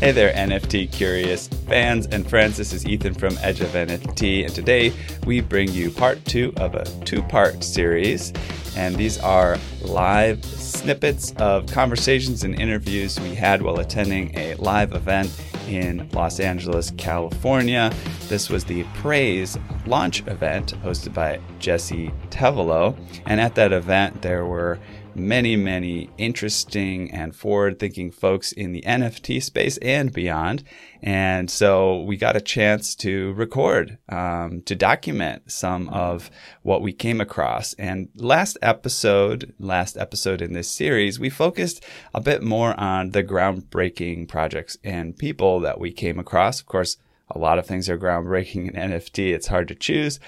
[0.00, 2.56] Hey there, NFT curious fans and friends.
[2.56, 4.94] This is Eathan from Edge of NFT, and today
[5.26, 8.32] we bring you part two of a two part series.
[8.74, 14.94] And these are live snippets of conversations and interviews we had while attending a live
[14.94, 17.92] event in Los Angeles, California.
[18.28, 22.96] This was the Praise launch event hosted by Jesse Tevelow.
[23.26, 24.78] And at that event, there were
[25.14, 30.62] many, many interesting and forward thinking folks in the NFT space and beyond.
[31.02, 36.30] And so we got a chance to record, um, to document some of
[36.62, 37.74] what we came across.
[37.74, 41.84] And last episode, last episode in this series, we focused
[42.14, 46.60] a bit more on the groundbreaking projects and people that we came across.
[46.60, 46.96] Of course,
[47.30, 49.32] a lot of things are groundbreaking in NFT.
[49.32, 50.18] It's hard to choose.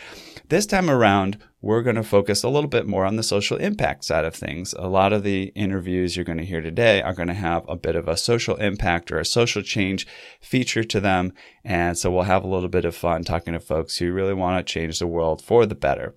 [0.49, 4.05] This time around, we're going to focus a little bit more on the social impact
[4.05, 4.75] side of things.
[4.75, 7.77] A lot of the interviews you're going to hear today are going to have a
[7.77, 10.07] bit of a social impact or a social change
[10.41, 11.33] feature to them.
[11.65, 14.65] And so we'll have a little bit of fun talking to folks who really want
[14.67, 16.15] to change the world for the better.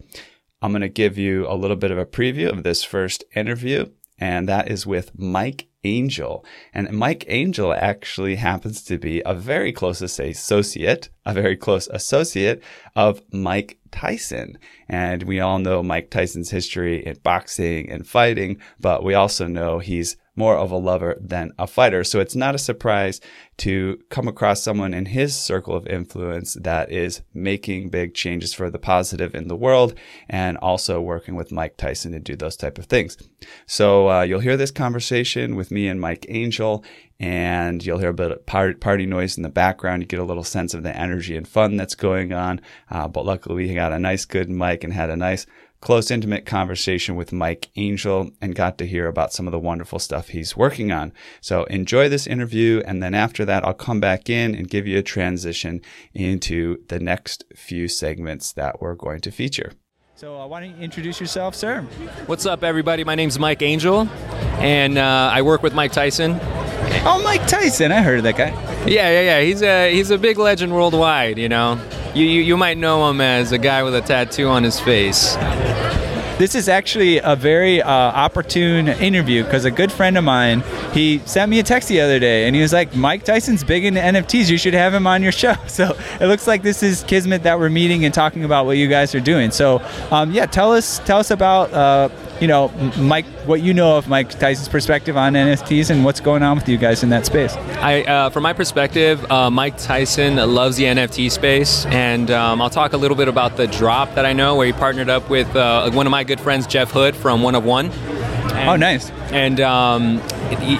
[0.61, 3.91] I'm going to give you a little bit of a preview of this first interview,
[4.17, 6.43] and that is with Mike Angel.
[6.73, 12.61] And Mike Angel actually happens to be a very close associate, a very close associate
[12.95, 14.57] of Mike Tyson.
[14.89, 19.79] And we all know Mike Tyson's history in boxing and fighting, but we also know
[19.79, 22.03] he's more of a lover than a fighter.
[22.03, 23.21] So it's not a surprise
[23.57, 28.69] to come across someone in his circle of influence that is making big changes for
[28.69, 29.95] the positive in the world
[30.27, 33.17] and also working with Mike Tyson to do those type of things.
[33.65, 36.83] So uh, you'll hear this conversation with me and Mike Angel
[37.19, 40.01] and you'll hear a bit of party noise in the background.
[40.01, 42.59] You get a little sense of the energy and fun that's going on.
[42.89, 45.45] Uh, but luckily, we got a nice, good mic and had a nice,
[45.81, 49.99] close, intimate conversation with Mike Angel and got to hear about some of the wonderful
[49.99, 51.13] stuff he's working on.
[51.41, 52.81] So enjoy this interview.
[52.85, 55.81] And then after that, I'll come back in and give you a transition
[56.13, 59.73] into the next few segments that we're going to feature.
[60.17, 61.81] So, uh, why don't you introduce yourself, sir?
[62.27, 63.03] What's up, everybody?
[63.03, 64.07] My name's Mike Angel,
[64.59, 66.39] and uh, I work with Mike Tyson.
[67.03, 67.91] Oh, Mike Tyson!
[67.91, 68.51] I heard of that guy.
[68.87, 69.41] Yeah, yeah, yeah.
[69.41, 71.37] He's a he's a big legend worldwide.
[71.37, 71.77] You know,
[72.15, 75.35] you you, you might know him as a guy with a tattoo on his face.
[76.37, 81.19] This is actually a very uh, opportune interview because a good friend of mine he
[81.19, 83.99] sent me a text the other day and he was like, "Mike Tyson's big into
[83.99, 84.49] NFTs.
[84.49, 87.59] You should have him on your show." So it looks like this is kismet that
[87.59, 89.51] we're meeting and talking about what you guys are doing.
[89.51, 89.81] So
[90.11, 92.09] um, yeah, tell us tell us about uh,
[92.39, 96.43] you know Mike what you know of Mike Tyson's perspective on NFTs and what's going
[96.43, 97.55] on with you guys in that space.
[97.55, 102.69] I, uh, from my perspective, uh, Mike Tyson loves the NFT space, and um, I'll
[102.69, 105.55] talk a little bit about the drop that I know where he partnered up with
[105.55, 107.91] uh, one of my good friends, Jeff Hood from One of One.
[108.55, 109.09] And, oh, nice.
[109.31, 110.21] And um,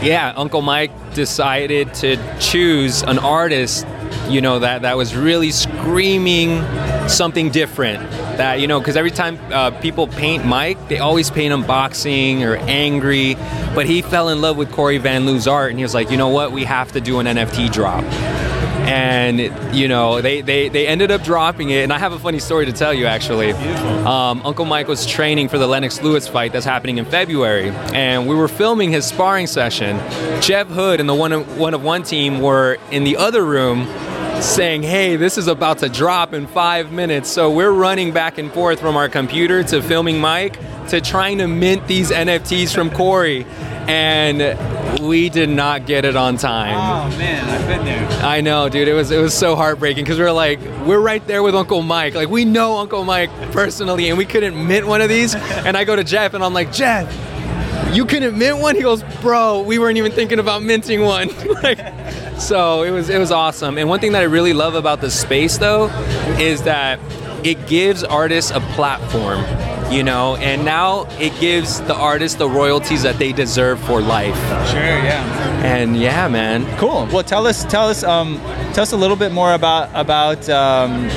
[0.01, 3.85] yeah, Uncle Mike decided to choose an artist,
[4.29, 6.61] you know, that, that was really screaming
[7.07, 8.09] something different.
[8.37, 12.43] That, you know, because every time uh, people paint Mike, they always paint him boxing
[12.43, 13.35] or angry.
[13.73, 16.17] But he fell in love with corey Van Lew's art and he was like, you
[16.17, 18.03] know what, we have to do an NFT drop
[18.85, 21.83] and you know they, they, they ended up dropping it.
[21.83, 23.51] And i have a funny story to tell you actually.
[23.51, 27.69] Um, uncle mike was training for the lennox lewis fight that's happening in february.
[27.93, 29.97] And we were filming his sparring session.
[30.41, 33.87] Jeff hood and the one of, one of one team were in the other room
[34.41, 37.29] saying, hey, this is about to drop in five minutes.
[37.29, 40.59] So we're running back and forth from our computer to filming Mike
[40.89, 43.45] to trying to mint these NFTs from Corey.
[43.87, 46.75] And we did not get it on time.
[46.75, 48.07] Oh man, I've been there.
[48.23, 48.87] I know, dude.
[48.87, 51.81] It was it was so heartbreaking because we are like, we're right there with Uncle
[51.83, 52.15] Mike.
[52.15, 55.35] Like we know Uncle Mike personally, and we couldn't mint one of these.
[55.65, 57.11] And I go to Jeff, and I'm like, Jeff,
[57.95, 58.75] you couldn't mint one?
[58.75, 61.29] He goes, bro, we weren't even thinking about minting one.
[61.63, 61.79] like,
[62.37, 63.77] so it was it was awesome.
[63.77, 65.87] And one thing that I really love about the space though
[66.39, 66.99] is that
[67.45, 69.43] it gives artists a platform
[69.91, 74.35] you know, and now it gives the artist the royalties that they deserve for life.
[74.69, 75.23] Sure, yeah.
[75.63, 76.65] And yeah, man.
[76.77, 77.07] Cool.
[77.11, 78.39] Well, tell us, tell us, um,
[78.73, 81.07] tell us a little bit more about about um,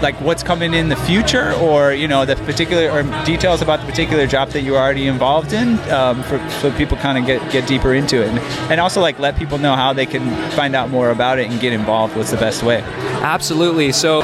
[0.00, 3.86] like what's coming in the future, or you know the particular or details about the
[3.86, 7.66] particular job that you're already involved in, um, for, so people kind of get get
[7.66, 8.38] deeper into it, and,
[8.70, 11.60] and also like let people know how they can find out more about it and
[11.60, 12.16] get involved.
[12.16, 12.82] What's the best way?
[13.22, 13.92] Absolutely.
[13.92, 14.22] So,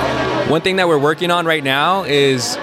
[0.49, 2.57] one thing that we're working on right now is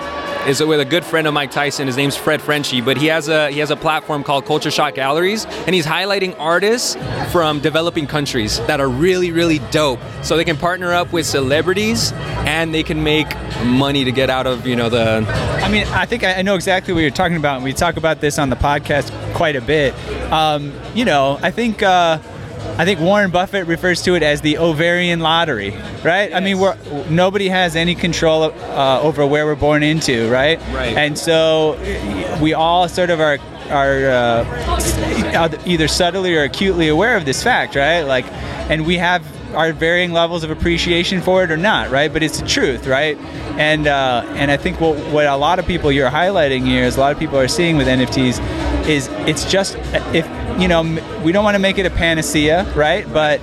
[0.47, 1.87] is with a good friend of Mike Tyson.
[1.87, 4.95] His name's Fred Frenchy, but he has a he has a platform called Culture Shock
[4.95, 6.95] Galleries, and he's highlighting artists
[7.31, 9.99] from developing countries that are really really dope.
[10.23, 12.11] So they can partner up with celebrities,
[12.45, 13.27] and they can make
[13.63, 15.25] money to get out of you know the.
[15.63, 18.21] I mean, I think I know exactly what you're talking about, and we talk about
[18.21, 19.93] this on the podcast quite a bit.
[20.31, 21.83] Um, you know, I think.
[21.83, 22.19] Uh,
[22.77, 25.71] I think Warren Buffett refers to it as the ovarian lottery,
[26.03, 26.33] right?
[26.33, 26.77] I mean, we're,
[27.09, 30.59] nobody has any control uh, over where we're born into, right?
[30.73, 30.95] Right.
[30.95, 31.77] And so
[32.41, 33.37] we all sort of are
[33.69, 38.01] are uh, either subtly or acutely aware of this fact, right?
[38.01, 38.25] Like,
[38.69, 39.23] and we have
[39.55, 42.11] our varying levels of appreciation for it or not, right?
[42.11, 43.17] But it's the truth, right?
[43.57, 46.97] And uh, and I think what what a lot of people you're highlighting here is
[46.97, 48.37] a lot of people are seeing with NFTs
[48.89, 49.77] is it's just
[50.13, 50.25] if
[50.59, 50.81] you know
[51.23, 53.11] we don't want to make it a panacea, right?
[53.13, 53.39] But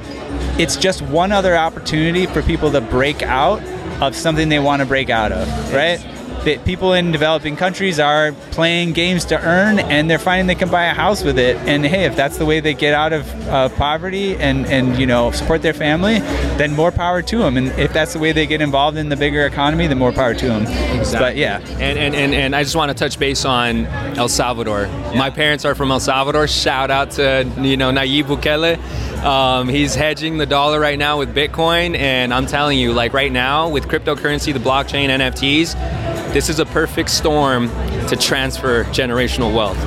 [0.59, 3.63] it's just one other opportunity for people to break out
[4.03, 6.05] of something they want to break out of, right?
[6.47, 10.71] That people in developing countries are playing games to earn and they're finding they can
[10.71, 13.29] buy a house with it and hey if that's the way they get out of
[13.49, 16.21] uh, poverty and and you know support their family
[16.57, 19.17] then more power to them and if that's the way they get involved in the
[19.17, 20.63] bigger economy then more power to them
[20.99, 21.19] Exactly.
[21.19, 24.87] but yeah And, and, and, and I just want to touch base on El Salvador.
[25.15, 26.47] My parents are from El Salvador.
[26.49, 28.79] Shout out to you know Nayib Bukele.
[29.25, 33.33] Um, he's hedging the dollar right now with Bitcoin, and I'm telling you, like right
[33.33, 37.71] now with cryptocurrency, the blockchain, NFTs, this is a perfect storm
[38.09, 39.79] to transfer generational wealth.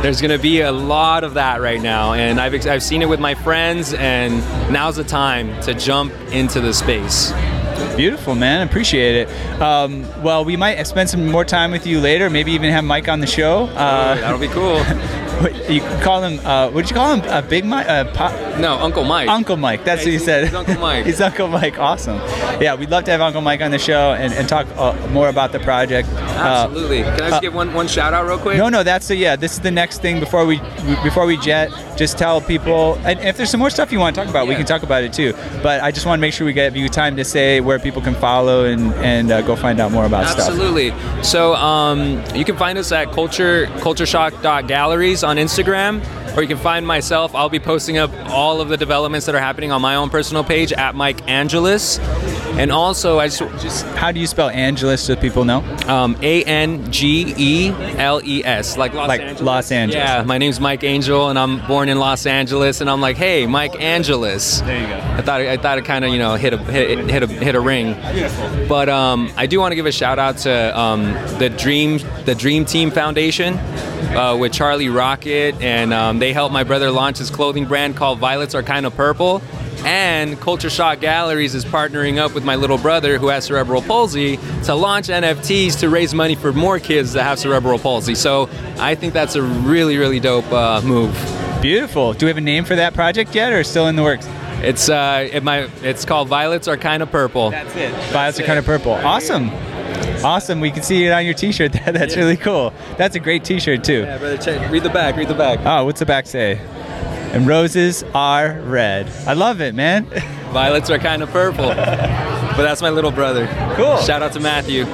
[0.00, 3.08] There's going to be a lot of that right now, and I've, I've seen it
[3.08, 4.38] with my friends, and
[4.72, 7.32] now's the time to jump into the space.
[7.96, 8.64] Beautiful, man.
[8.64, 9.60] Appreciate it.
[9.60, 12.30] Um, well, we might spend some more time with you later.
[12.30, 13.64] Maybe even have Mike on the show.
[13.64, 14.76] Uh, That'll be cool.
[15.40, 16.40] what- you call him?
[16.44, 17.22] Uh, what did you call him?
[17.28, 17.88] A big Mike?
[17.88, 19.28] Uh, pop- No, Uncle Mike.
[19.28, 19.84] Uncle Mike.
[19.84, 20.44] That's Yeah, what you said.
[20.44, 21.04] he's Uncle Mike.
[21.06, 21.78] he's Uncle Mike.
[21.78, 22.16] Awesome.
[22.60, 25.28] Yeah, we'd love to have Uncle Mike on the show and, and talk uh, more
[25.28, 26.08] about the project.
[26.12, 27.02] Uh, Absolutely.
[27.02, 28.56] Can I just give one, one shout out real quick?
[28.58, 29.36] no, no, that's the yeah.
[29.36, 30.60] This is the next thing before we
[31.02, 31.70] before we jet.
[31.96, 34.54] Just tell people, and if there's some more stuff you want to talk about, we
[34.54, 35.32] can talk about it too.
[35.62, 38.00] But I just want to make sure we give you time to say where people
[38.02, 40.48] can follow and and uh, go find out more about stuff.
[40.48, 40.92] Absolutely.
[41.22, 46.02] So um, you can find us at culture cultureshock.galleries on Instagram,
[46.36, 47.34] or you can find myself.
[47.34, 50.42] I'll be posting up all of the developments that are happening on my own personal
[50.42, 51.98] page at Mike Angeles.
[52.58, 55.60] And also, I just, Just how do you spell Angeles so people know?
[55.86, 59.42] um, A N G E L E S, like Los Like Angeles.
[59.42, 60.04] Los Angeles.
[60.04, 62.80] Yeah, my name's Mike Angel, and I'm born in Los Angeles.
[62.80, 64.60] And I'm like, hey, Mike Angeles.
[64.62, 64.96] There you go.
[64.96, 67.54] I thought I thought it kind of you know hit a hit, hit a hit
[67.54, 67.94] a ring.
[68.68, 71.02] But um, I do want to give a shout out to um,
[71.38, 73.54] the Dream the Dream Team Foundation
[74.14, 78.18] uh, with Charlie Rocket, and um, they helped my brother launch his clothing brand called
[78.18, 79.42] Violets Are Kind of Purple.
[79.84, 84.36] And Culture Shock Galleries is partnering up with my little brother who has cerebral palsy
[84.64, 88.16] to launch NFTs to raise money for more kids that have cerebral palsy.
[88.16, 91.12] So I think that's a really, really dope uh, move.
[91.62, 92.12] Beautiful.
[92.12, 94.26] Do we have a name for that project yet, or still in the works?
[94.60, 97.50] It's uh, it my it's called Violets Are Kind of Purple.
[97.50, 97.92] That's it.
[98.10, 98.92] Violets are kind of purple.
[98.92, 99.50] Awesome.
[100.24, 100.60] Awesome.
[100.60, 101.72] We can see it on your T-shirt.
[101.86, 102.72] That's really cool.
[102.96, 104.02] That's a great T-shirt too.
[104.02, 105.16] Yeah, brother, check, read the back.
[105.16, 105.60] Read the back.
[105.64, 106.58] Oh, what's the back say?
[107.32, 109.08] And roses are red.
[109.26, 110.04] I love it, man.
[110.52, 111.68] Violets are kind of purple.
[111.68, 113.46] but that's my little brother.
[113.76, 113.98] Cool.
[113.98, 114.84] Shout out to Matthew.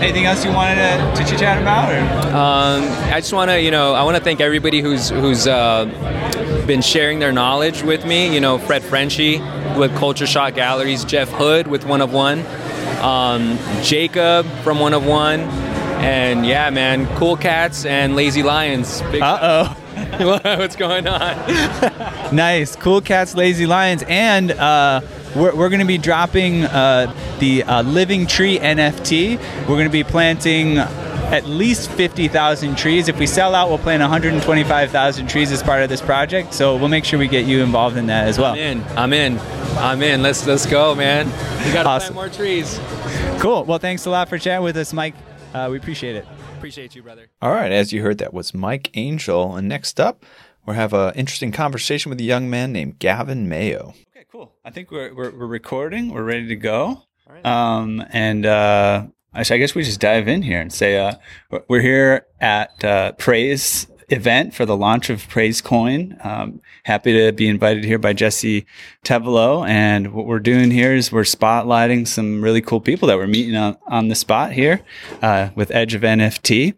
[0.00, 1.92] Anything else you wanted to, to chit chat about?
[2.26, 5.86] Um, I just want to, you know, I want to thank everybody who's who's uh,
[6.68, 8.32] been sharing their knowledge with me.
[8.32, 9.38] You know, Fred Frenchy
[9.76, 12.40] with Culture Shock Galleries, Jeff Hood with One of One,
[13.02, 15.40] um, Jacob from One of One,
[16.00, 19.00] and yeah, man, Cool Cats and Lazy Lions.
[19.02, 19.84] Uh oh
[20.18, 21.36] What's going on?
[22.34, 22.76] nice.
[22.76, 25.00] Cool Cats, Lazy Lions, and uh,
[25.34, 29.38] we're, we're going to be dropping uh, the uh, Living Tree NFT.
[29.60, 30.78] We're going to be planting
[31.32, 33.08] at least 50,000 trees.
[33.08, 36.54] If we sell out, we'll plant 125,000 trees as part of this project.
[36.54, 38.52] So we'll make sure we get you involved in that as well.
[38.52, 38.82] I'm in.
[38.96, 39.38] I'm in.
[39.78, 40.22] I'm in.
[40.22, 41.26] Let's let's go, man.
[41.66, 42.14] We gotta Awesome.
[42.14, 42.80] plant more trees.
[43.40, 43.64] Cool.
[43.64, 45.14] Well, thanks a lot for chatting with us, Mike.
[45.54, 46.26] Uh, we appreciate it.
[46.56, 47.28] Appreciate you, brother.
[47.40, 49.54] All right, as you heard, that was Mike Angel.
[49.54, 50.24] And next up,
[50.66, 53.94] we'll have an interesting conversation with a young man named Gavin Mayo.
[54.16, 54.52] Okay, cool.
[54.64, 56.08] I think we're, we're, we're recording.
[56.12, 57.02] We're ready to go.
[57.44, 61.14] Um, and uh, I I guess we just dive in here and say uh,
[61.50, 66.16] we're- we're here at uh, Praise event for the launch of Praise Coin.
[66.24, 68.64] Um, happy to be invited here by Jesse
[69.04, 69.68] Tevelow.
[69.68, 73.54] And what we're doing here is we're spotlighting some really cool people that we're meeting
[73.54, 74.80] on, on the spot here
[75.20, 76.74] uh, with Edge of NFT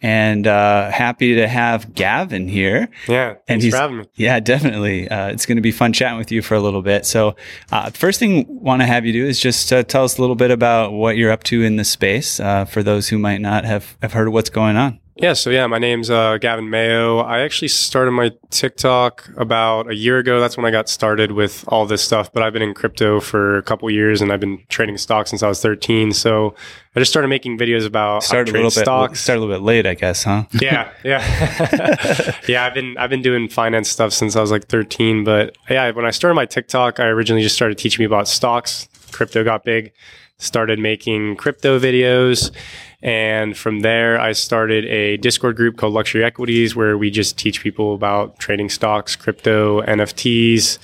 [0.00, 2.88] and uh, happy to have Gavin here.
[3.08, 4.04] Yeah, and he's, for having me.
[4.14, 5.08] Yeah, definitely.
[5.08, 7.06] Uh, it's going to be fun chatting with you for a little bit.
[7.06, 7.36] So,
[7.72, 10.36] uh, first thing want to have you do is just uh, tell us a little
[10.36, 13.64] bit about what you're up to in the space uh, for those who might not
[13.64, 15.00] have, have heard of what's going on.
[15.20, 17.18] Yeah, so yeah, my name's uh, Gavin Mayo.
[17.18, 20.38] I actually started my TikTok about a year ago.
[20.38, 22.32] That's when I got started with all this stuff.
[22.32, 25.42] But I've been in crypto for a couple years, and I've been trading stocks since
[25.42, 26.12] I was 13.
[26.12, 26.54] So
[26.94, 29.14] I just started making videos about started a little stocks.
[29.14, 30.44] bit started a little bit late, I guess, huh?
[30.60, 32.64] Yeah, yeah, yeah.
[32.64, 35.24] I've been I've been doing finance stuff since I was like 13.
[35.24, 38.88] But yeah, when I started my TikTok, I originally just started teaching me about stocks.
[39.10, 39.92] Crypto got big.
[40.40, 42.52] Started making crypto videos
[43.00, 47.60] and from there, I started a Discord group called Luxury Equities, where we just teach
[47.60, 50.78] people about trading stocks, crypto, NFTs,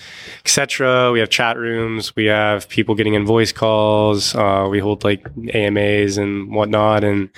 [0.44, 1.10] etc.
[1.10, 2.14] We have chat rooms.
[2.14, 4.32] We have people getting in voice calls.
[4.32, 7.02] Uh, we hold like AMAs and whatnot.
[7.02, 7.30] And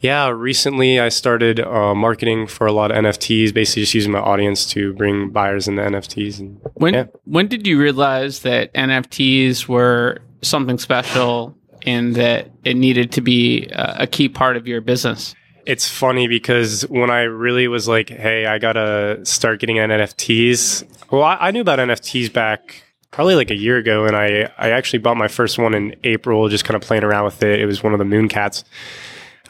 [0.00, 4.20] yeah, recently I started uh, marketing for a lot of NFTs, basically just using my
[4.20, 6.40] audience to bring buyers into NFTs.
[6.40, 7.06] And, when yeah.
[7.24, 11.54] when did you realize that NFTs were something special
[11.84, 15.34] and that it needed to be uh, a key part of your business?
[15.66, 21.10] It's funny because when I really was like, hey, I gotta start getting NFTs.
[21.10, 24.70] Well, I, I knew about NFTs back probably like a year ago, and I I
[24.70, 27.60] actually bought my first one in April, just kind of playing around with it.
[27.60, 28.64] It was one of the Mooncats.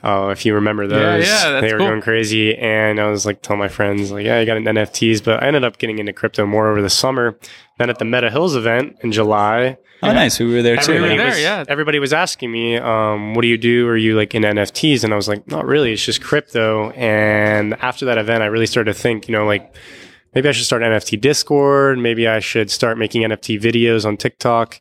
[0.05, 1.89] Uh, if you remember those, yeah, yeah, they were cool.
[1.89, 5.25] going crazy, and I was like telling my friends, like, yeah, I got an NFTs,
[5.25, 7.39] but I ended up getting into crypto more over the summer.
[7.79, 10.39] Then at the Meta Hills event in July, Oh, nice.
[10.39, 10.93] We were there too.
[10.93, 11.65] Everybody, there, was, yeah.
[11.69, 13.89] everybody was asking me, um, what do you do?
[13.89, 15.03] Are you like in NFTs?
[15.03, 15.93] And I was like, not really.
[15.93, 16.91] It's just crypto.
[16.91, 19.75] And after that event, I really started to think, you know, like
[20.35, 21.99] maybe I should start NFT Discord.
[21.99, 24.81] Maybe I should start making NFT videos on TikTok.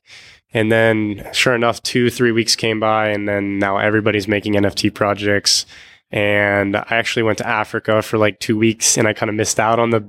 [0.54, 4.94] And then, sure enough, two, three weeks came by, and then now everybody's making NFT
[4.94, 5.66] projects.
[6.12, 9.60] And I actually went to Africa for like two weeks, and I kind of missed
[9.60, 10.08] out on the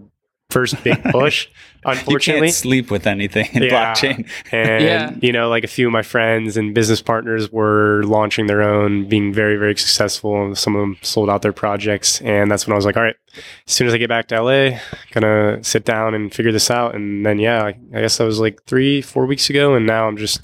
[0.51, 1.49] first big push.
[1.85, 3.95] Unfortunately, you can't sleep with anything in yeah.
[3.95, 4.29] blockchain.
[4.53, 5.15] and yeah.
[5.21, 9.09] you know, like a few of my friends and business partners were launching their own,
[9.09, 10.55] being very, very successful.
[10.55, 13.17] Some of them sold out their projects, and that's when I was like, all right,
[13.37, 14.79] as soon as I get back to LA,
[15.13, 16.95] gonna sit down and figure this out.
[16.95, 20.09] And then, yeah, I, I guess that was like three, four weeks ago, and now
[20.09, 20.41] I'm just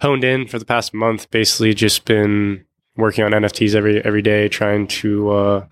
[0.00, 1.30] honed in for the past month.
[1.30, 2.64] Basically, just been
[2.96, 5.30] working on NFTs every every day, trying to.
[5.30, 5.66] Uh,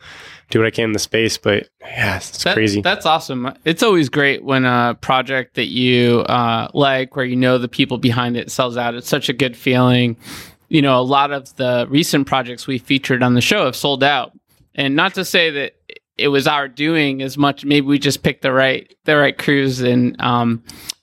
[0.52, 1.38] do what I can in the space.
[1.38, 2.82] But yeah, it's that, crazy.
[2.82, 3.52] That's awesome.
[3.64, 7.98] It's always great when a project that you uh, like, where you know the people
[7.98, 8.94] behind it, sells out.
[8.94, 10.16] It's such a good feeling.
[10.68, 14.04] You know, a lot of the recent projects we featured on the show have sold
[14.04, 14.32] out,
[14.74, 15.74] and not to say that
[16.18, 17.64] it was our doing as much.
[17.64, 20.20] Maybe we just picked the right the right crews and.
[20.20, 20.62] Um,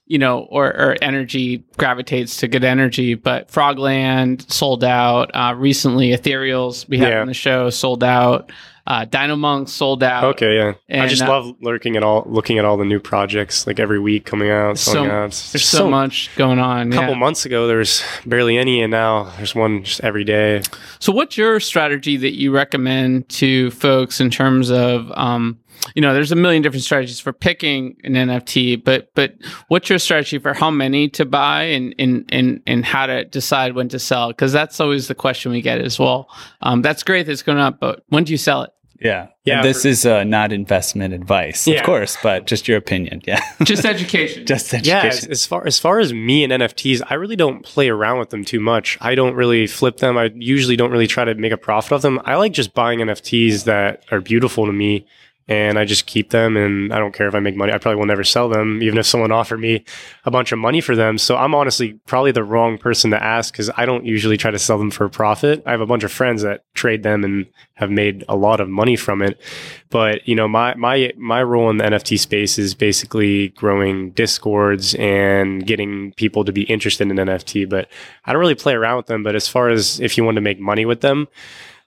[0.10, 3.14] you know, or, or, energy gravitates to good energy.
[3.14, 5.30] But Frogland sold out.
[5.36, 7.22] Uh, recently, Ethereals we had yeah.
[7.22, 8.52] on the show sold out.
[8.88, 10.24] Uh, Dino Monk sold out.
[10.24, 10.74] Okay, yeah.
[10.90, 13.80] And, I just uh, love lurking at all, looking at all the new projects like
[13.80, 14.80] every week coming out.
[14.80, 15.30] So, out.
[15.52, 16.92] There's so, so, much going on.
[16.92, 17.20] A couple yeah.
[17.20, 20.64] months ago, there was barely any, and now there's one just every day.
[20.98, 25.60] So, what's your strategy that you recommend to folks in terms of um,
[25.96, 29.36] you know, there's a million different strategies for picking an NFT, but but
[29.68, 33.76] what's your strategy for how many to buy and and and, and how to decide
[33.76, 34.30] when to sell?
[34.30, 36.30] Because that's always the question we get as well.
[36.62, 38.72] Um, that's great that's going up, but when do you sell it?
[39.00, 39.28] Yeah.
[39.46, 39.58] Yeah.
[39.58, 41.80] And this is uh, not investment advice, yeah.
[41.80, 43.22] of course, but just your opinion.
[43.30, 43.42] Yeah.
[43.64, 44.46] just education.
[44.48, 45.04] just education.
[45.04, 45.08] Yeah.
[45.08, 48.32] As, as, far as far as me and NFTs, I really don't play around with
[48.32, 48.98] them too much.
[49.02, 50.18] I don't really flip them.
[50.18, 52.20] I usually don't really try to make a profit of them.
[52.26, 55.06] I like just buying NFTs that are beautiful to me
[55.50, 57.74] and I just keep them and I don't care if I make money.
[57.74, 59.84] I probably will never sell them, even if someone offered me
[60.24, 61.18] a bunch of money for them.
[61.18, 64.60] So I'm honestly probably the wrong person to ask because I don't usually try to
[64.60, 65.64] sell them for a profit.
[65.66, 68.70] I have a bunch of friends that trade them and have made a lot of
[68.70, 69.42] money from it.
[69.90, 74.94] But you know, my my my role in the NFT space is basically growing discords
[74.96, 77.68] and getting people to be interested in NFT.
[77.68, 77.88] But
[78.24, 79.24] I don't really play around with them.
[79.24, 81.28] But as far as if you want to make money with them,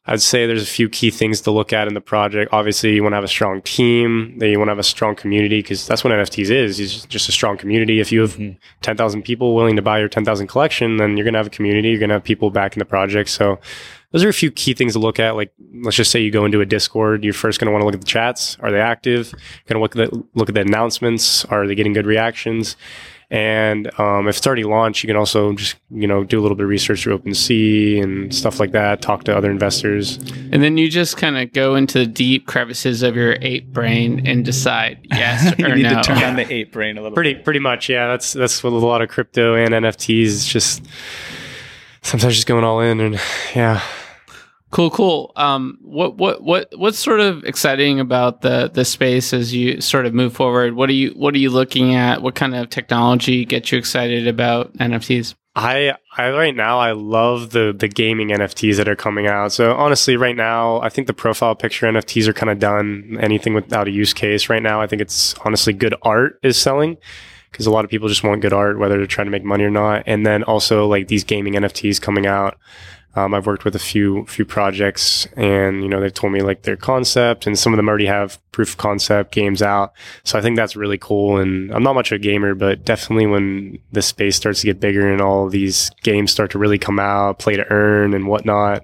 [0.05, 2.53] I'd say there's a few key things to look at in the project.
[2.53, 4.37] Obviously, you want to have a strong team.
[4.39, 6.81] That you want to have a strong community because that's what NFTs is.
[6.81, 8.01] It's just a strong community.
[8.01, 8.59] If you have mm-hmm.
[8.81, 11.91] 10,000 people willing to buy your 10,000 collection, then you're going to have a community.
[11.91, 13.29] You're going to have people back in the project.
[13.31, 13.61] So
[14.11, 15.37] those are a few key things to look at.
[15.37, 17.23] Like, let's just say you go into a Discord.
[17.23, 18.59] You're first going to want to look at the chats.
[18.59, 19.31] Are they active?
[19.67, 21.45] Going to look at the, look at the announcements.
[21.45, 22.77] Are they getting good reactions?
[23.33, 26.55] And um, if it's already launched, you can also just you know do a little
[26.55, 29.01] bit of research through OpenSea and stuff like that.
[29.01, 30.19] Talk to other investors.
[30.53, 34.27] And then you just kind of go into the deep crevices of your ape brain
[34.27, 35.95] and decide yes you or need no.
[35.95, 37.15] to turn on the ape brain a little.
[37.15, 38.07] Pretty pretty much, yeah.
[38.07, 40.27] That's that's what a lot of crypto and NFTs.
[40.27, 40.85] It's just
[42.03, 43.19] sometimes just going all in, and
[43.57, 43.81] yeah.
[44.73, 45.33] Cool, cool.
[45.37, 50.07] Um, what, what, what, what's sort of exciting about the the space as you sort
[50.07, 50.75] of move forward?
[50.75, 52.23] What are you, what are you looking at?
[52.23, 55.35] What kind of technology gets you excited about NFTs?
[55.55, 59.53] I I right now I love the the gaming NFTs that are coming out.
[59.53, 63.19] So honestly, right now I think the profile picture NFTs are kind of done.
[63.21, 66.97] Anything without a use case right now, I think it's honestly good art is selling
[67.51, 69.65] because a lot of people just want good art, whether they're trying to make money
[69.65, 70.05] or not.
[70.07, 72.59] And then also like these gaming NFTs coming out.
[73.15, 76.63] Um, I've worked with a few few projects, and you know they've told me like
[76.63, 79.93] their concept, and some of them already have proof of concept games out.
[80.25, 81.39] So I think that's really cool.
[81.39, 84.81] And I'm not much of a gamer, but definitely when the space starts to get
[84.81, 88.83] bigger and all these games start to really come out, play to earn and whatnot,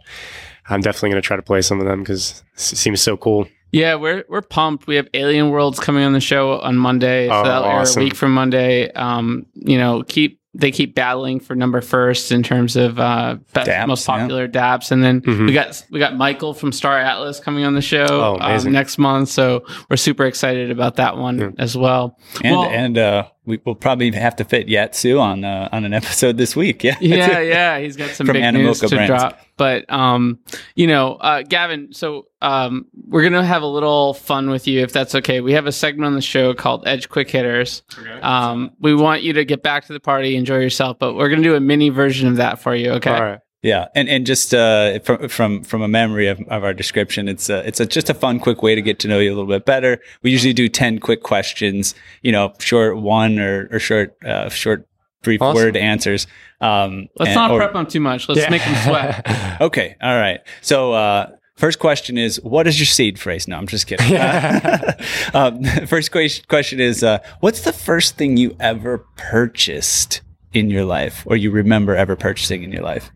[0.69, 3.49] I'm definitely going to try to play some of them because it seems so cool.
[3.73, 4.87] Yeah, we're we're pumped.
[4.87, 7.29] We have Alien Worlds coming on the show on Monday.
[7.29, 8.03] Oh, so air awesome.
[8.03, 8.91] a week from Monday.
[8.93, 13.71] Um, you know, keep they keep battling for number first in terms of uh, best,
[13.71, 14.19] DApps, most yeah.
[14.19, 15.47] popular DApps, and then Mhm.
[15.47, 18.99] we got we got Michael from Star Atlas coming on the show Oh, um, next
[18.99, 19.29] month.
[19.29, 21.51] So we're super excited about that one Yeah.
[21.59, 22.19] as well.
[22.45, 25.85] And Well- and uh, we will probably have to fit Yat Siu on uh, on
[25.85, 26.83] an episode this week.
[26.85, 26.97] Yeah.
[27.01, 29.09] yeah, yeah, he's got some From big news Animoca to Brands.
[29.09, 29.41] drop.
[29.59, 30.39] But um,
[30.75, 34.93] you know, uh, Gavin, so um, we're gonna have a little fun with you if
[34.93, 35.43] that's okay.
[35.43, 37.83] We have a segment on the show called Edge Quick Hitters.
[37.99, 38.21] Okay.
[38.23, 41.43] Um, we want you to get back to the party, enjoy yourself, but we're gonna
[41.43, 42.93] do a mini version of that for you.
[42.93, 43.11] Okay.
[43.11, 43.41] All right.
[43.61, 47.51] Yeah, and and just uh, from from from a memory of, of our description, it's
[47.51, 49.49] a, it's a, just a fun, quick way to get to know you a little
[49.49, 50.01] bit better.
[50.23, 54.88] We usually do ten quick questions, you know, short one or or short uh, short
[55.23, 55.63] brief Awesome.
[55.63, 56.27] word answers.
[56.61, 58.29] Um, Let's and- not or- prep them too much.
[58.29, 59.59] Let's make them sweat.
[59.61, 60.41] Okay, all right.
[60.61, 63.49] So uh, first question is, what is your seed phrase?
[63.49, 64.17] No, I'm just kidding.
[65.35, 70.21] um, first que- question is, uh, what's the first thing you ever purchased
[70.53, 73.11] in your life, or you remember ever purchasing in your life?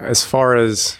[0.00, 0.96] As far as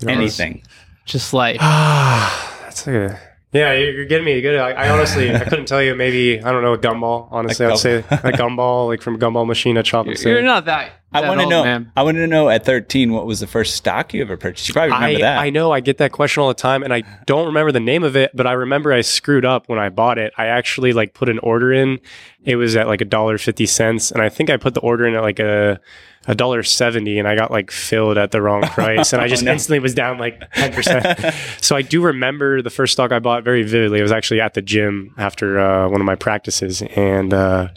[0.00, 0.62] you know, Anything.
[1.06, 3.20] Just like That's like a
[3.52, 3.72] yeah.
[3.72, 4.58] You're you're getting me good.
[4.58, 5.94] I, I honestly I couldn't tell you.
[5.94, 7.28] Maybe I don't know a gumball.
[7.30, 8.02] Honestly, I'd say a
[8.32, 10.42] gumball like from a gumball machine at Chocolate you're City.
[10.42, 10.92] not that.
[11.10, 11.64] I want to know.
[11.64, 11.90] man.
[11.96, 14.68] I want to know at 13 what was the first stock you ever purchased.
[14.68, 15.38] You probably remember I, that.
[15.38, 18.04] I know I get that question all the time and I don't remember the name
[18.04, 20.32] of it, but I remember I screwed up when I bought it.
[20.36, 21.98] I actually like put an order in.
[22.44, 24.10] It was at like a dollar fifty cents.
[24.10, 25.80] And I think I put the order in at like a
[26.26, 29.14] a dollar seventy and I got like filled at the wrong price.
[29.14, 29.52] And I just Oh, no.
[29.52, 31.34] instantly was down like ten percent.
[31.62, 33.98] so I do remember the first stock I bought very vividly.
[33.98, 36.82] It was actually at the gym after uh, one of my practices.
[36.82, 37.68] And uh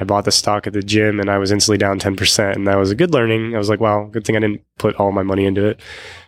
[0.00, 2.54] I bought the stock at the gym and I was instantly down 10%.
[2.56, 3.54] And that was a good learning.
[3.54, 5.78] I was like, wow, good thing I didn't put all my money into it.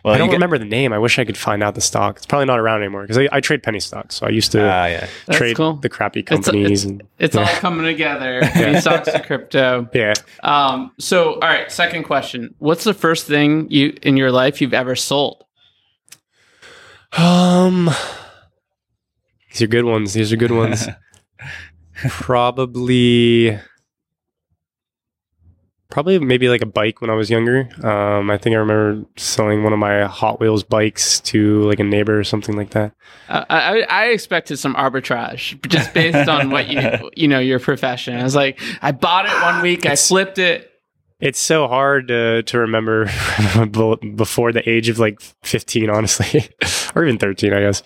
[0.05, 0.93] well, I don't you get- remember the name.
[0.93, 2.17] I wish I could find out the stock.
[2.17, 4.13] It's probably not around anymore because I, I trade penny stocks.
[4.15, 5.07] So I used to Ah, yeah.
[5.31, 5.73] Trade cool.
[5.77, 6.85] the crappy It's- companies.
[6.85, 8.41] and It's all coming together.
[8.43, 9.89] Penny stocks to crypto.
[9.93, 10.13] yeah.
[10.43, 12.53] Um, so, all right, second question.
[12.59, 15.43] What's the first thing you in your life you've ever sold?
[17.17, 17.89] Um,
[19.51, 20.13] these are good ones.
[20.13, 20.87] These are good ones.
[22.09, 23.59] probably,
[25.89, 27.69] probably maybe like a bike when I was younger.
[27.85, 31.83] Um, I think I remember selling one of my Hot Wheels bikes to like a
[31.83, 32.93] neighbor or something like that.
[33.29, 37.59] Uh, I, I I expected some arbitrage just based on what you you know your
[37.59, 38.17] profession.
[38.17, 40.69] I was like, I bought it one week, I flipped it.
[41.23, 43.05] It's so hard to, to remember
[44.15, 46.49] before the age of like 15, honestly,
[46.95, 47.81] or even 13, I guess.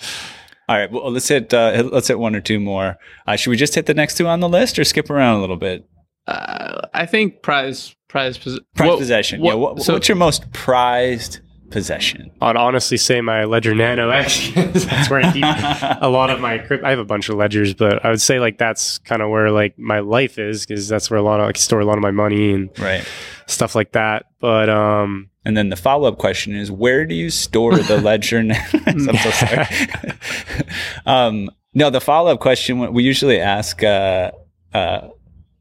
[0.69, 0.91] All right.
[0.91, 2.97] Well, let's hit uh, let's hit one or two more.
[3.25, 5.41] Uh, should we just hit the next two on the list, or skip around a
[5.41, 5.87] little bit?
[6.27, 9.41] Uh, I think prize prize pos- Prized what- possession.
[9.41, 9.55] what- yeah.
[9.55, 12.31] What, so- what's your most prized possession?
[12.41, 14.49] I'd honestly say my Ledger Nano X.
[14.55, 15.43] that's where I keep
[16.01, 16.83] a lot of my crypt.
[16.83, 19.51] I have a bunch of ledgers, but I would say like that's kind of where
[19.51, 22.01] like my life is because that's where a lot of like store a lot of
[22.03, 23.03] my money and Right.
[23.47, 24.25] stuff like that.
[24.39, 28.43] But um, And then the follow up question is, where do you store the ledger?
[28.43, 28.61] now?
[28.85, 29.65] I'm so sorry.
[31.05, 34.31] um, no, the follow up question we usually ask, uh,
[34.73, 35.09] uh,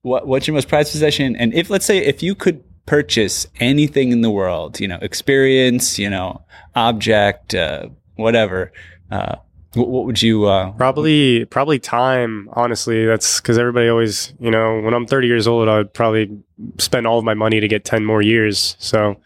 [0.03, 1.37] what, what's your most prized possession?
[1.37, 5.99] And if let's say if you could purchase anything in the world, you know, experience,
[5.99, 6.43] you know,
[6.75, 8.73] object, uh, whatever,
[9.11, 9.37] uh,
[9.77, 10.47] what, what would you?
[10.47, 12.49] Uh, probably probably time.
[12.53, 16.43] Honestly, that's because everybody always you know when I'm 30 years old, I'd probably
[16.79, 18.77] spend all of my money to get 10 more years.
[18.79, 19.17] So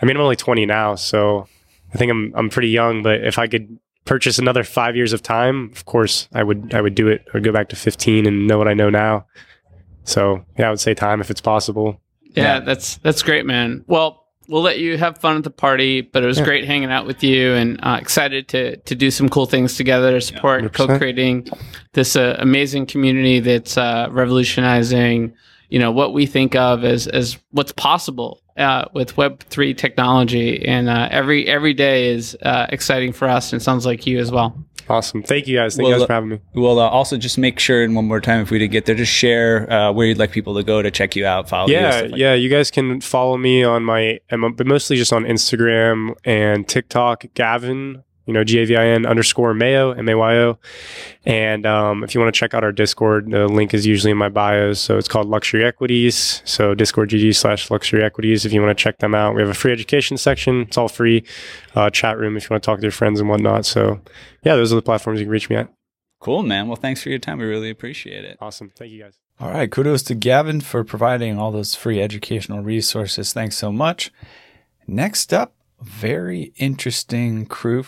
[0.00, 1.46] I mean I'm only 20 now, so
[1.92, 3.02] I think I'm I'm pretty young.
[3.02, 6.80] But if I could purchase another five years of time, of course I would I
[6.80, 7.24] would do it.
[7.28, 9.26] I would go back to 15 and know what I know now.
[10.04, 12.00] So yeah, I would say time if it's possible.
[12.38, 12.60] Yeah, Yeah.
[12.60, 13.84] that's that's great, man.
[13.86, 16.44] Well, we'll let you have fun at the party, but it was Yeah.
[16.44, 20.12] great hanging out with you, and uh, excited to to do some cool things together
[20.12, 20.72] to support 100%.
[20.72, 21.46] co-creating
[21.92, 25.32] this uh, amazing community that's uh, revolutionizing,
[25.68, 30.64] you know, what we think of as as what's possible uh, with Web three technology,
[30.66, 34.32] and uh, every every day is uh, exciting for us, and sounds like you as
[34.32, 34.56] well.
[34.88, 35.22] Awesome.
[35.22, 35.76] Thank you guys.
[35.76, 36.40] Thank Well, you guys uh, for having me.
[36.54, 38.94] We'll uh, also just make sure, and one more time, if we did get there,
[38.94, 41.74] just share uh, where you'd like people to go to check you out, follow you.
[41.74, 42.34] Yeah, stuff like yeah.
[42.34, 47.26] You guys can follow me on my, I'm but mostly just on Instagram and TikTok.
[47.34, 50.58] Gavin, you know, G A V I N underscore Mayo M A Y O.
[51.24, 54.18] And um, if you want to check out our Discord, the link is usually in
[54.18, 54.74] my bio.
[54.74, 56.42] So it's called Luxury Equities.
[56.44, 58.44] So Discord GG slash Luxury Equities.
[58.44, 60.62] If you want to check them out, we have a free education section.
[60.62, 61.24] It's all free.
[61.74, 63.64] Uh, chat room if you want to talk to your friends and whatnot.
[63.64, 64.00] So
[64.44, 65.72] yeah, those are the platforms you can reach me at.
[66.20, 66.66] Cool, man.
[66.68, 67.38] Well, thanks for your time.
[67.38, 68.36] We really appreciate it.
[68.40, 68.70] Awesome.
[68.76, 69.18] Thank you guys.
[69.40, 69.70] All right.
[69.70, 73.32] Kudos to Gavin for providing all those free educational resources.
[73.32, 74.12] Thanks so much.
[74.86, 77.84] Next up, very interesting crew.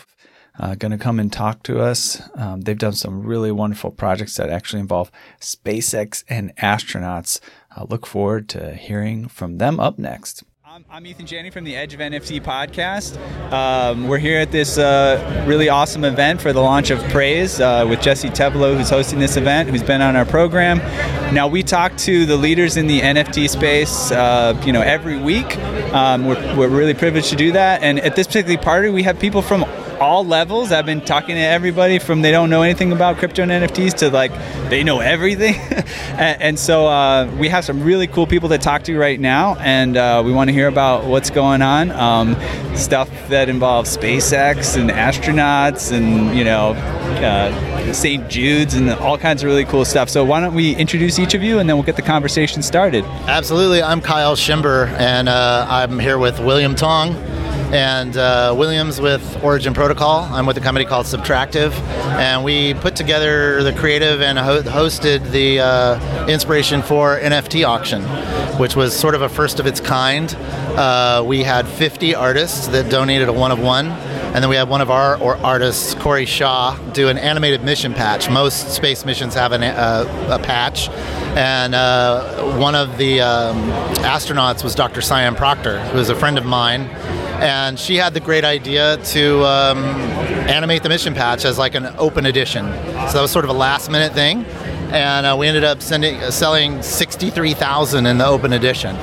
[0.59, 2.21] Uh, going to come and talk to us.
[2.35, 7.39] Um, they've done some really wonderful projects that actually involve SpaceX and astronauts.
[7.75, 10.43] I look forward to hearing from them up next.
[10.73, 13.17] I'm, I'm Eathan Janney from the Edge of NFT podcast.
[13.51, 17.85] Um, we're here at this uh, really awesome event for the launch of Praise uh,
[17.89, 20.77] with Jesse Tevelow, who's hosting this event, who's been on our program.
[21.33, 25.57] Now, we talk to the leaders in the NFT space, uh, you know, every week.
[25.93, 27.83] Um, we're, we're really privileged to do that.
[27.83, 29.65] And at this particular party, we have people from
[30.01, 30.71] all levels.
[30.71, 34.09] I've been talking to everybody from they don't know anything about crypto and NFTs to
[34.09, 34.31] like
[34.67, 35.53] they know everything.
[36.17, 39.55] and, and so uh, we have some really cool people to talk to right now,
[39.59, 41.91] and uh, we want to hear about what's going on.
[41.91, 42.35] Um,
[42.75, 46.71] stuff that involves SpaceX and astronauts, and you know.
[47.21, 48.29] Uh, St.
[48.29, 50.09] Jude's and all kinds of really cool stuff.
[50.09, 53.03] So why don't we introduce each of you and then we'll get the conversation started.
[53.27, 53.83] Absolutely.
[53.83, 57.15] I'm Kyle Schember, and uh, I'm here with William Tong.
[57.71, 60.25] And uh, Williams with Origin Protocol.
[60.25, 61.71] I'm with a company called Subtractive,
[62.17, 68.01] and we put together the creative and ho- hosted the uh, Inspiration4 NFT auction,
[68.59, 70.35] which was sort of a first of its kind.
[70.75, 74.67] Uh, we had 50 artists that donated a one of one, and then we had
[74.67, 78.29] one of our artists, Corey Shaw, do an animated mission patch.
[78.29, 80.89] Most space missions have an, uh, a patch,
[81.37, 83.55] and uh, one of the um,
[84.03, 84.99] astronauts was Dr.
[84.99, 86.89] Sian Proctor, who is a friend of mine.
[87.41, 89.79] And she had the great idea to um,
[90.47, 92.65] animate the mission patch as like an open edition.
[92.65, 94.45] So that was sort of a last minute thing.
[94.93, 98.95] And uh, we ended up sending, uh, selling 63,000 in the open edition.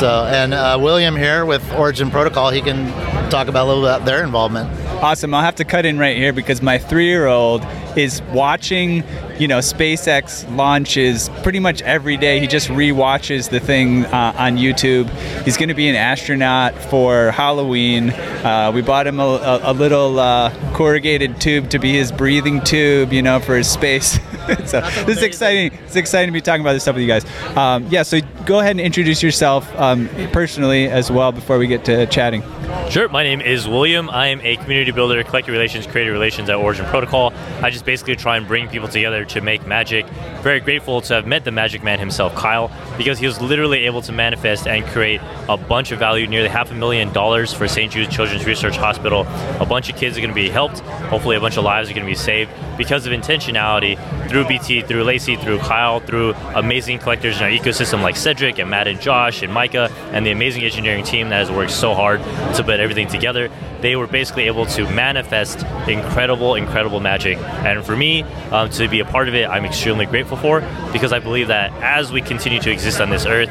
[0.00, 2.88] So, and uh, William here with Origin Protocol, he can
[3.30, 4.70] talk about a little bit about their involvement.
[5.02, 5.32] Awesome.
[5.32, 7.62] I'll have to cut in right here because my three-year-old
[7.96, 9.04] is watching,
[9.38, 12.40] you know, SpaceX launches pretty much every day.
[12.40, 15.08] He just re-watches the thing uh, on YouTube.
[15.44, 18.10] He's going to be an astronaut for Halloween.
[18.10, 22.62] Uh, we bought him a, a, a little uh, corrugated tube to be his breathing
[22.62, 24.12] tube, you know, for his space.
[24.66, 25.78] so this is exciting.
[25.84, 27.24] It's exciting to be talking about this stuff with you guys.
[27.56, 28.02] Um, yeah.
[28.02, 32.42] So go ahead and introduce yourself um, personally as well before we get to chatting.
[32.90, 33.08] Sure.
[33.08, 34.08] My name is William.
[34.08, 37.32] I am a community builder, collective relations, creative relations at Origin Protocol.
[37.62, 40.06] I just basically try and bring people together to make magic.
[40.42, 44.02] Very grateful to have met the magic man himself, Kyle, because he was literally able
[44.02, 47.92] to manifest and create a bunch of value, nearly half a million dollars for St.
[47.92, 49.26] Jude's Children's Research Hospital.
[49.60, 50.80] A bunch of kids are going to be helped.
[51.10, 54.82] Hopefully, a bunch of lives are going to be saved because of intentionality through BT,
[54.82, 59.00] through Lacey, through Kyle, through amazing collectors in our ecosystem like Cedric and Matt and
[59.00, 62.20] Josh and Micah, and the amazing engineering team that has worked so hard
[62.54, 63.50] to put everything together.
[63.80, 67.38] They were basically able to manifest incredible, incredible magic.
[67.76, 70.60] And for me, um, to be a part of it, I'm extremely grateful for
[70.92, 73.50] because I believe that as we continue to exist on this earth,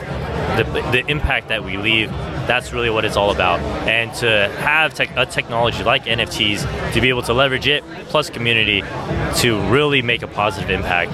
[0.57, 2.09] the, the impact that we leave,
[2.47, 3.59] that's really what it's all about.
[3.87, 8.81] And to have a technology like NFTs to be able to leverage it plus community
[9.37, 11.11] to really make a positive impact.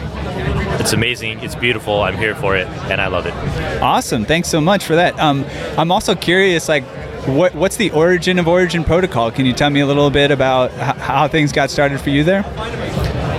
[0.79, 1.39] It's amazing.
[1.39, 2.01] It's beautiful.
[2.01, 3.33] I'm here for it, and I love it.
[3.81, 4.25] Awesome.
[4.25, 5.19] Thanks so much for that.
[5.19, 5.45] Um,
[5.77, 6.83] I'm also curious, like,
[7.25, 9.31] what, what's the origin of Origin Protocol?
[9.31, 12.23] Can you tell me a little bit about h- how things got started for you
[12.23, 12.43] there?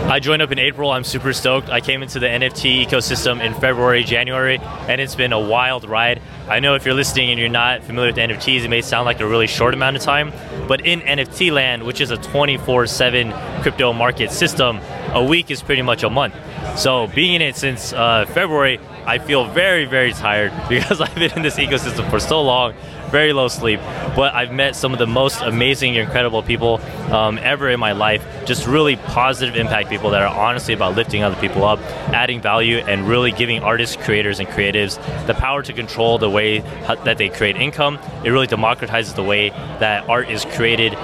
[0.07, 0.91] I joined up in April.
[0.91, 1.69] I'm super stoked.
[1.71, 6.21] I came into the NFT ecosystem in February, January, and it's been a wild ride.
[6.49, 9.21] I know if you're listening and you're not familiar with NFTs, it may sound like
[9.21, 10.33] a really short amount of time,
[10.69, 14.79] but in NFT land, which is a 24 7 crypto market system,
[15.13, 16.35] a week is pretty much a month.
[16.77, 21.33] So being in it since uh, February, I feel very, very tired because I've been
[21.33, 22.75] in this ecosystem for so long,
[23.15, 23.79] very low sleep.
[24.17, 26.81] But I've met some of the most amazing, incredible people
[27.13, 28.27] um, ever in my life.
[28.45, 31.79] Just really positive impact people that are honestly about lifting other people up,
[32.13, 34.99] adding value, and really giving artists, creators, and creatives
[35.29, 36.59] the power to control the way
[37.05, 38.01] that they create income.
[38.25, 40.95] It really democratizes the way that art is created,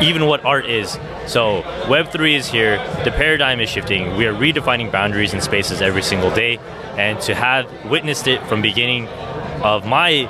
[0.00, 0.92] even what art is.
[1.26, 2.76] So Web3 is here.
[3.02, 4.16] The paradigm is shifting.
[4.16, 6.58] We are redefining boundaries and spaces every single day.
[6.96, 9.08] And to have witnessed it from beginning
[9.62, 10.28] of my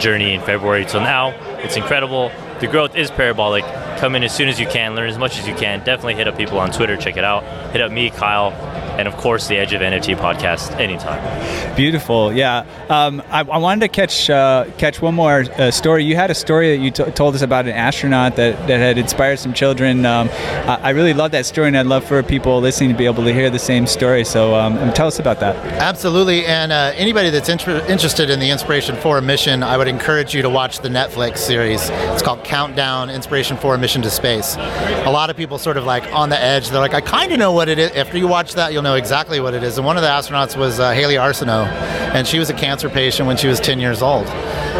[0.00, 1.30] journey in February till now,
[1.62, 2.30] it's incredible.
[2.60, 3.64] The growth is parabolic.
[3.98, 5.78] Come in as soon as you can, learn as much as you can.
[5.78, 7.44] Definitely hit up people on Twitter, check it out.
[7.72, 8.52] Hit up me, Kyle,
[8.98, 11.74] and of course the Edge of NFT podcast anytime.
[11.76, 12.66] Beautiful, yeah.
[12.90, 16.04] Um, I, I, wanted to catch uh, catch one more uh, story.
[16.04, 18.98] You had a story that you t- told us about an astronaut that, that had
[18.98, 20.04] inspired some children.
[20.04, 23.06] Um, I, I, really love that story, and I'd love for people listening to be
[23.06, 24.24] able to hear the same story.
[24.24, 25.56] So um, tell us about that.
[25.80, 30.34] Absolutely, and uh, anybody that's inter- interested in the Inspiration4 a mission, I would encourage
[30.34, 31.88] you to watch the Netflix series.
[31.90, 34.56] It's called Countdown: Inspiration 4 Mission to Space.
[34.56, 36.70] A lot of people sort of like on the edge.
[36.70, 37.92] They're like, I kind of know what it is.
[37.92, 39.78] After you watch that, you'll know exactly what it is.
[39.78, 41.66] And one of the astronauts was uh, Hayley Arceneaux,
[42.12, 44.26] and she was a cancer patient when she was 10 years old.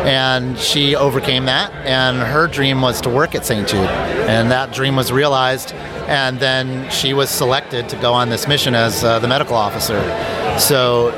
[0.07, 3.69] And she overcame that, and her dream was to work at St.
[3.69, 3.79] Jude.
[3.79, 5.73] And that dream was realized,
[6.09, 10.01] and then she was selected to go on this mission as uh, the medical officer.
[10.59, 11.13] So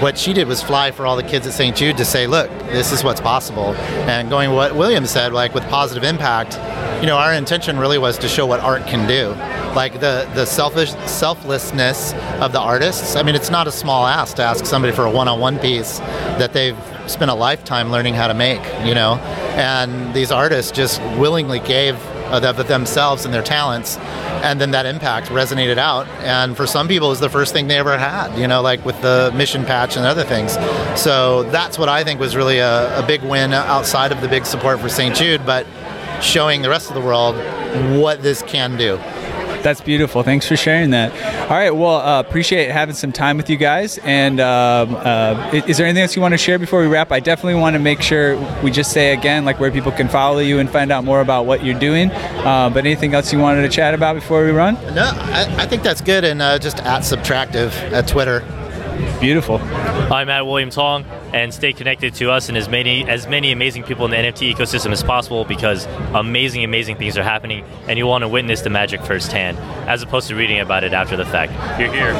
[0.00, 1.74] what she did was fly for all the kids at St.
[1.74, 3.74] Jude to say, look, this is what's possible.
[4.06, 6.56] And going what William said, like with positive impact,
[7.00, 9.34] you know, our intention really was to show what art can do
[9.76, 13.14] like the the selfish selflessness of the artists.
[13.14, 15.98] I mean, it's not a small ask to ask somebody for a one-on-one piece
[16.40, 18.62] that they've spent a lifetime learning how to make.
[18.84, 19.16] You know,
[19.54, 21.94] and these artists just willingly gave
[22.26, 23.98] of themselves and their talents
[24.42, 27.68] and then that impact resonated out and for some people it was the first thing
[27.68, 30.54] they ever had you know like with the mission patch and other things
[31.00, 34.44] so that's what i think was really a, a big win outside of the big
[34.44, 35.64] support for st jude but
[36.22, 37.36] showing the rest of the world
[38.00, 38.98] what this can do
[39.66, 40.22] that's beautiful.
[40.22, 41.10] Thanks for sharing that.
[41.50, 41.74] All right.
[41.74, 43.98] Well, uh, appreciate having some time with you guys.
[43.98, 47.10] And um, uh, is there anything else you want to share before we wrap?
[47.10, 50.38] I definitely want to make sure we just say again, like where people can follow
[50.38, 52.12] you and find out more about what you're doing.
[52.12, 54.74] Uh, but anything else you wanted to chat about before we run?
[54.94, 56.22] No, I, I think that's good.
[56.22, 58.44] And uh, just at Subtractive at Twitter.
[59.20, 59.56] Beautiful.
[59.56, 61.04] I'm at William Tong,
[61.36, 64.54] and stay connected to us and as many as many amazing people in the NFT
[64.54, 68.70] ecosystem as possible because amazing, amazing things are happening, and you want to witness the
[68.70, 71.52] magic firsthand, as opposed to reading about it after the fact.
[71.78, 72.12] You're here.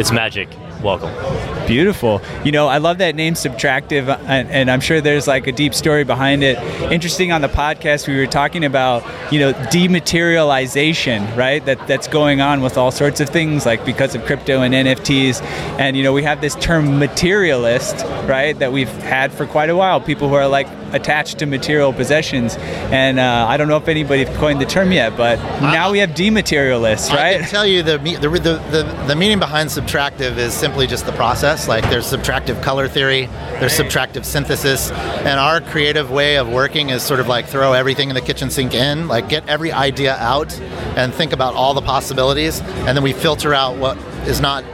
[0.00, 0.48] It's magic.
[0.82, 1.55] Welcome.
[1.66, 2.22] Beautiful.
[2.44, 5.74] You know, I love that name subtractive, and, and, I'm sure there's like a deep
[5.74, 6.58] story behind it.
[6.92, 9.02] Interesting on the podcast, we were talking about,
[9.32, 11.64] you know, dematerialization, right?
[11.64, 15.42] That that's going on with all sorts of things, like because of crypto and NFTs.
[15.78, 19.76] And you know, we have this term materialist, right, that we've had for quite a
[19.76, 20.00] while.
[20.00, 22.56] People who are like attached to material possessions.
[22.58, 26.10] And uh, I don't know if anybody coined the term yet, but now we have
[26.10, 27.36] dematerialists, right?
[27.36, 28.38] I can tell you the, the, the,
[28.70, 31.68] the, the meaning behind subtractive is simply just the process.
[31.68, 33.26] Like there's subtractive color theory,
[33.60, 38.08] there's subtractive synthesis, and our creative way of working is sort of like throw everything
[38.08, 40.58] in the kitchen sink in, like get every idea out
[40.96, 43.96] and think about all the possibilities, and then we filter out what
[44.26, 44.64] is not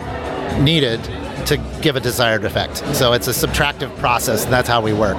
[0.61, 1.03] needed
[1.47, 2.79] to give a desired effect.
[2.95, 5.19] So it's a subtractive process, and that's how we work.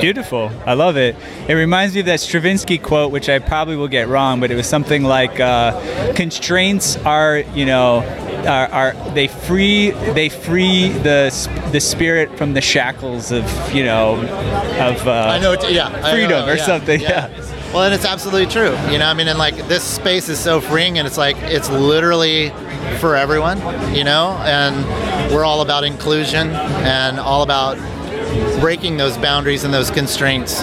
[0.00, 0.50] Beautiful.
[0.64, 1.16] I love it.
[1.48, 4.54] It reminds me of that Stravinsky quote, which I probably will get wrong, but it
[4.54, 8.04] was something like uh, constraints are, you know,
[8.46, 11.28] are, are, they free they free the
[11.72, 16.46] the spirit from the shackles of you know of uh, I know yeah freedom know,
[16.46, 17.28] or yeah, something yeah.
[17.28, 17.58] yeah.
[17.72, 18.74] Well, and it's absolutely true.
[18.90, 21.68] You know, I mean, and like this space is so freeing, and it's like it's
[21.68, 22.48] literally
[22.98, 23.58] for everyone.
[23.94, 27.76] You know, and we're all about inclusion and all about
[28.60, 30.62] breaking those boundaries and those constraints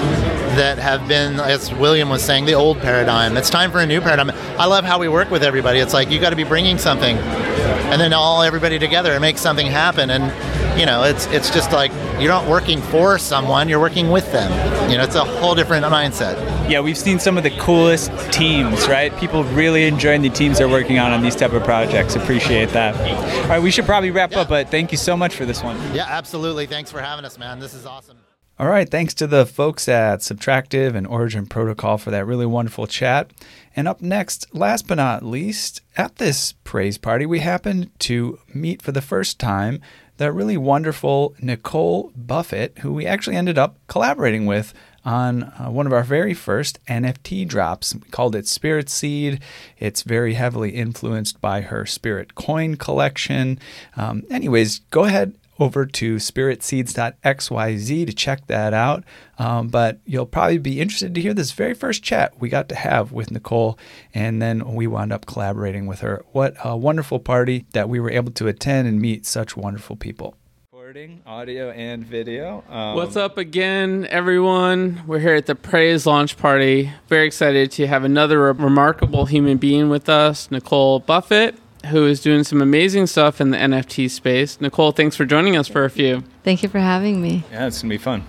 [0.55, 3.37] that have been, as William was saying, the old paradigm.
[3.37, 4.31] It's time for a new paradigm.
[4.59, 5.79] I love how we work with everybody.
[5.79, 9.37] It's like you got to be bringing something, and then all everybody together and make
[9.37, 10.09] something happen.
[10.09, 14.31] And you know, it's it's just like you're not working for someone, you're working with
[14.31, 14.51] them.
[14.89, 16.35] You know, it's a whole different mindset.
[16.69, 19.15] Yeah, we've seen some of the coolest teams, right?
[19.17, 22.15] People really enjoying the teams they're working on on these type of projects.
[22.15, 22.95] Appreciate that.
[23.43, 24.41] All right, we should probably wrap yeah.
[24.41, 25.77] up, but thank you so much for this one.
[25.93, 26.65] Yeah, absolutely.
[26.65, 27.59] Thanks for having us, man.
[27.59, 28.17] This is awesome.
[28.57, 32.87] All right, thanks to the folks at Subtractive and Origin Protocol for that really wonderful
[32.87, 33.31] chat.
[33.75, 38.81] And up next, last but not least, at this praise party, we happened to meet
[38.81, 39.81] for the first time
[40.17, 44.73] the really wonderful Nicole Buffett, who we actually ended up collaborating with
[45.03, 47.93] on uh, one of our very first NFT drops.
[47.93, 49.39] We called it Spirit Seed.
[49.77, 53.59] It's very heavily influenced by her Spirit coin collection.
[53.95, 59.03] Um, anyways, go ahead over to spiritseeds.xyz to check that out.
[59.37, 62.75] Um, but you'll probably be interested to hear this very first chat we got to
[62.75, 63.77] have with Nicole,
[64.13, 66.23] and then we wound up collaborating with her.
[66.31, 70.35] What a wonderful party that we were able to attend and meet such wonderful people.
[70.71, 72.63] Recording audio and video.
[72.69, 75.01] Um, What's up again, everyone?
[75.07, 76.91] We're here at the Praise launch party.
[77.07, 81.55] Very excited to have another re- remarkable human being with us, Nicole Buffett,
[81.85, 84.59] who is doing some amazing stuff in the NFT space.
[84.59, 86.23] Nicole, thanks for joining us for a few.
[86.43, 87.43] Thank you for having me.
[87.51, 88.23] Yeah, it's gonna be fun.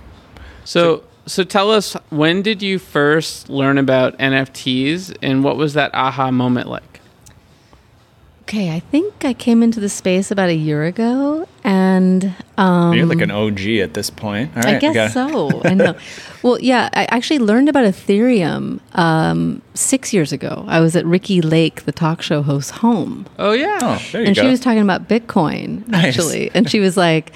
[0.64, 5.94] So, so tell us, when did you first learn about NFTs, and what was that
[5.94, 6.95] aha moment like?
[8.48, 13.04] Okay, I think I came into the space about a year ago, and um, You're
[13.06, 14.52] like an OG at this point.
[14.56, 15.62] All right, I guess so.
[15.64, 15.96] I know.
[16.42, 20.64] Well, yeah, I actually learned about Ethereum um, six years ago.
[20.68, 24.42] I was at Ricki Lake, the talk show host's home, Oh yeah, Oh, and go.
[24.42, 26.04] she was talking about Bitcoin Nice.
[26.16, 27.32] actually, and she was like,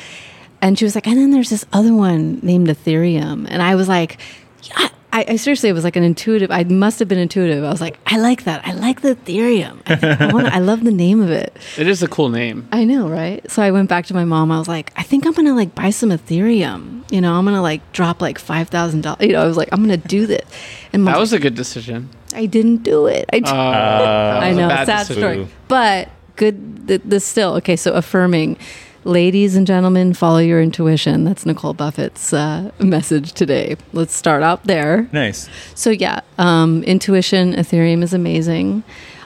[0.63, 3.89] and she was like, and then there's this other one named Ethereum, and I was
[3.89, 4.19] like,
[4.63, 6.51] yeah, I, I seriously, it was like an intuitive.
[6.53, 7.65] I must have been intuitive.
[7.65, 8.65] I was like, I like that.
[8.67, 9.81] I like the Ethereum.
[9.87, 11.57] I, think I, wanna, I love the name of it.
[11.77, 12.69] it is a cool name.
[12.71, 13.49] I know, right?
[13.51, 14.53] So I went back to my mom.
[14.53, 17.11] I was like, I think I'm gonna like buy some Ethereum.
[17.11, 19.23] You know, I'm gonna like drop like five thousand dollars.
[19.27, 20.49] You know, I was like, I'm gonna do this.
[20.93, 22.09] And That Mom's was a good decision.
[22.35, 23.29] I didn't do it.
[23.33, 25.23] I, Uh, I know, bad sad decision.
[25.23, 26.87] story, but good.
[26.87, 27.75] The, the still okay.
[27.77, 28.57] So affirming,
[29.05, 31.25] ladies and gentlemen, follow your intuition.
[31.25, 33.77] That's Nicole Buffett's uh, message today.
[33.93, 35.09] Let's start out there.
[35.13, 35.49] nice.
[35.75, 38.83] So yeah, um, intuition, Ethereum is amazing.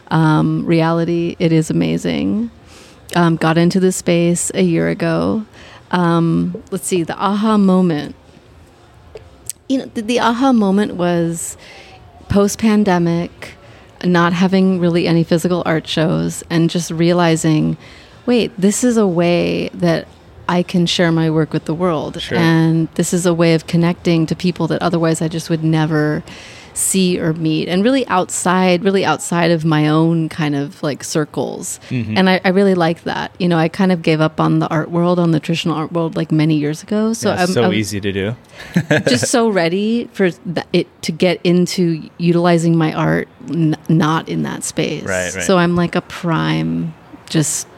[0.09, 2.51] Um, reality, it is amazing.
[3.17, 5.45] Um, got into this space a year ago.
[5.91, 8.15] Um, let's see, the aha moment.
[9.69, 11.57] You know, the, the aha moment was
[12.29, 13.55] post pandemic,
[14.05, 17.77] not having really any physical art shows, and just realizing,
[18.27, 20.09] wait, this is a way that
[20.49, 22.21] I can share my work with the world.
[22.21, 22.37] Sure.
[22.39, 26.23] And this is a way of connecting to people that otherwise I just would never
[26.75, 31.79] see or meet and really outside really outside of my own kind of like circles
[31.89, 32.19] mm-hmm.
[32.19, 34.67] and I, I really like that you know i kind of gave up on the
[34.67, 37.63] art world on the traditional art world like many years ago so Yeah, i'm, so
[37.63, 38.37] I'm easy to do.
[39.07, 44.43] just so ready for th- it to get into utilizing my art n- not in
[44.43, 45.45] that space Right, right.
[45.45, 46.93] so i'm like a prime
[47.31, 47.69] just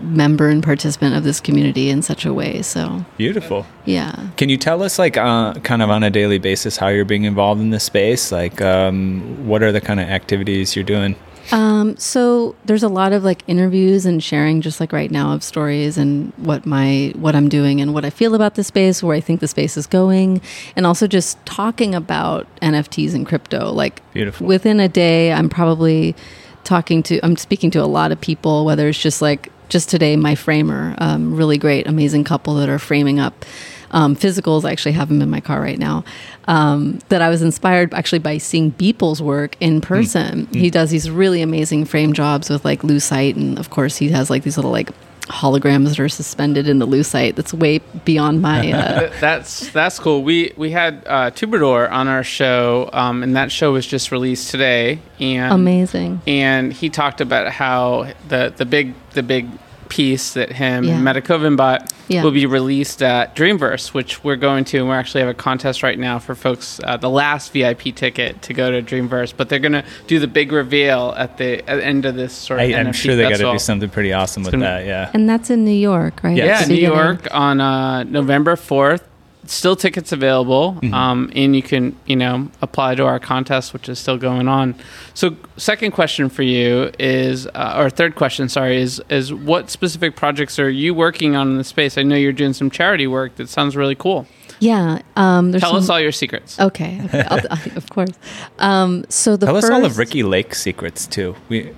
[0.00, 3.66] member and participant of this community in such a way so Beautiful.
[3.84, 7.04] yeah Can you tell us, like, uh, kind of on a daily basis, how you're
[7.04, 8.32] being involved in this space?
[8.32, 11.16] Like, um, what are the kind of activities you're doing?
[11.52, 15.42] Um, so there's a lot of like interviews and sharing just like right now of
[15.42, 19.16] stories and what my what I'm doing and what I feel about the space, where
[19.16, 20.40] I think the space is going,
[20.76, 23.72] and also just talking about NFTs and crypto.
[23.72, 24.46] Like Beautiful.
[24.46, 26.14] within a day, I'm probably
[26.62, 30.16] talking to I'm speaking to a lot of people, whether it's just like just today
[30.16, 33.46] my framer, um, really great, amazing couple that are framing up
[33.92, 34.64] um, physicals.
[34.64, 36.04] I actually have them in my car right now.
[36.46, 40.46] Um, that I was inspired actually by seeing Beeple's work in person.
[40.52, 44.28] He does these really amazing frame jobs with like lucite, and of course he has
[44.28, 44.90] like these little like
[45.30, 47.36] holograms that are suspended in the lucite.
[47.36, 48.60] That's way beyond my.
[48.80, 50.22] Uh, that's that's cool.
[50.22, 54.50] We we had uh, Twobadour on our show, um, and that show was just released
[54.50, 55.00] today.
[55.18, 56.22] And amazing.
[56.26, 59.48] and he talked about how the the big the big
[59.90, 60.94] piece that him Yeah.
[60.94, 62.22] and Metakovan bought Yeah.
[62.24, 65.82] will be released at Dreamverse, which we're going to, and we actually have a contest
[65.82, 66.80] right now for folks.
[66.82, 70.50] Uh, the last VIP ticket to go to Dreamverse, but they're gonna do the big
[70.52, 72.70] reveal at the at end of this sort of.
[72.70, 74.86] I, I'm sure they got to do something pretty awesome with gonna- that.
[74.86, 75.10] Yeah.
[75.12, 76.36] And that's in New York, right?
[76.36, 76.74] Yeah, Yeah, New.
[76.76, 79.02] York on uh, November 4th.
[79.46, 80.94] Still tickets available, Mm-hmm.
[80.94, 84.74] um, and you can you know apply to our contest, which is still going on.
[85.14, 90.14] So, second question for you is, uh, or third question, sorry, is is what specific
[90.14, 91.96] projects are you working on in the space?
[91.98, 94.26] I know you're doing some charity work that sounds really cool.
[94.60, 95.00] Yeah.
[95.16, 96.60] Um, there's Tell us all your secrets.
[96.60, 97.38] Okay, okay I'll,
[97.76, 98.10] of course.
[98.58, 101.34] Um, so the Tell us all of Ricki Lake's secrets too.
[101.48, 101.72] We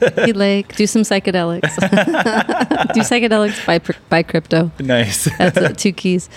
[0.00, 1.74] Ricki Lake, do some psychedelics.
[2.94, 4.70] do psychedelics by by crypto.
[4.78, 5.24] nice.
[5.38, 6.28] That's it, two keys.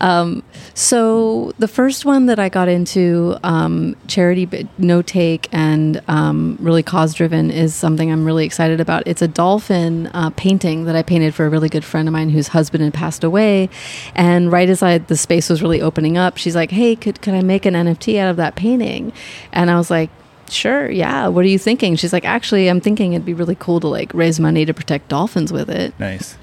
[0.00, 0.42] Um,
[0.74, 6.82] so the first one that I got into, um, charity, no take, and um, really
[6.82, 9.02] cause driven, is something I'm really excited about.
[9.06, 12.30] It's a dolphin uh, painting that I painted for a really good friend of mine
[12.30, 13.68] whose husband had passed away.
[14.14, 17.34] And right as I the space was really opening up, she's like, "Hey, could could
[17.34, 19.12] I make an NFT out of that painting?"
[19.52, 20.10] And I was like.
[20.50, 21.28] Sure, yeah.
[21.28, 21.96] What are you thinking?
[21.96, 25.08] She's like, actually, I'm thinking it'd be really cool to like raise money to protect
[25.08, 26.36] dolphins with it nice.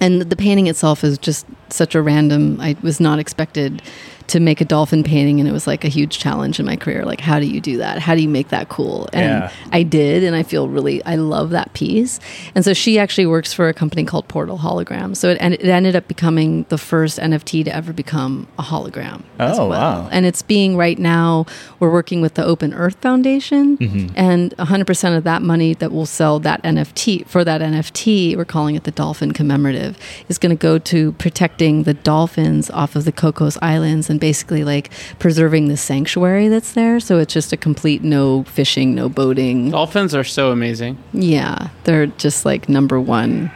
[0.00, 3.82] and the painting itself is just such a random i was not expected
[4.28, 7.04] to make a dolphin painting, and it was like a huge challenge in my career.
[7.04, 7.98] Like, how do you do that?
[7.98, 9.08] How do you make that cool?
[9.12, 9.50] And Yeah.
[9.72, 12.20] I did, and I feel really I love that piece.
[12.54, 15.16] And so she actually works for a company called PORTL Hologram.
[15.16, 19.22] So it, and it ended up becoming the first NFT to ever become a hologram.
[19.38, 19.68] Oh, well.
[19.68, 20.08] wow.
[20.10, 21.46] And it's being right now.
[21.80, 24.14] We're working with the Open Earth Foundation, Mm-hmm.
[24.16, 28.74] and 100% of that money that will sell that NFT for that NFT, we're calling
[28.74, 33.12] it the Dolphin Commemorative, is going to go to protecting the dolphins off of the
[33.12, 37.00] Cocos Islands and basically like preserving the sanctuary that's there.
[37.00, 39.70] So it's just a complete no fishing, no boating.
[39.70, 40.96] Dolphins are so amazing.
[41.12, 43.50] Yeah, they're just like number one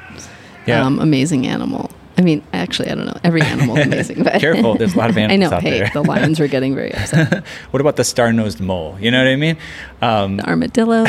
[0.66, 0.84] Yeah.
[0.84, 1.90] um, amazing animal.
[2.16, 3.16] I mean, actually, I don't know.
[3.22, 4.24] Every animal is amazing.
[4.24, 5.56] But Careful, there's a lot of animals I animals know.
[5.58, 5.90] out hey, there.
[5.94, 7.46] the lions were getting very upset.
[7.70, 8.96] What about the star-nosed mole?
[9.00, 9.56] You know what I mean?
[10.02, 11.04] Um, The armadillo.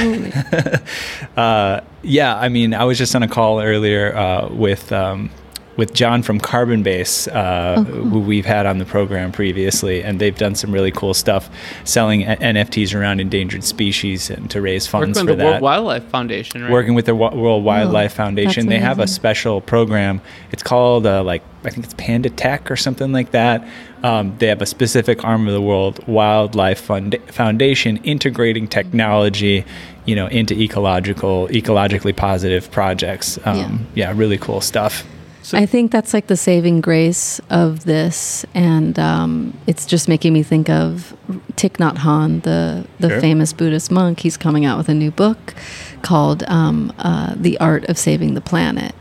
[1.35, 5.31] uh, yeah, I mean, I was just on a call earlier uh, with um,
[5.79, 10.19] with John from Carbon Base, uh, Oh, who we've had on the program previously, and
[10.19, 11.49] they've done some really cool stuff
[11.85, 15.49] selling a- NFTs around endangered species and to raise funds Working for with the that.
[15.53, 16.71] World Wildlife Foundation, right?
[16.71, 20.21] Working with the Wa- World Wildlife Foundation, that's they have a special program.
[20.51, 23.67] It's called uh, like I think it's Panda Tech or something like that.
[24.03, 29.65] Um, they have a specific arm of the World Wildlife Fund- Foundation integrating technology,
[30.05, 33.39] you know, into ecological, ecologically positive projects.
[33.45, 34.11] Um, yeah.
[34.15, 35.05] really cool stuff.
[35.53, 40.43] I think that's like the saving grace of this, and um, it's just making me
[40.43, 41.15] think of
[41.55, 43.21] Thich Nhat Hanh, the the Sure.
[43.21, 44.19] famous Buddhist monk.
[44.21, 45.53] He's coming out with a new book
[46.01, 48.93] called um, uh, "The Art of Saving the Planet."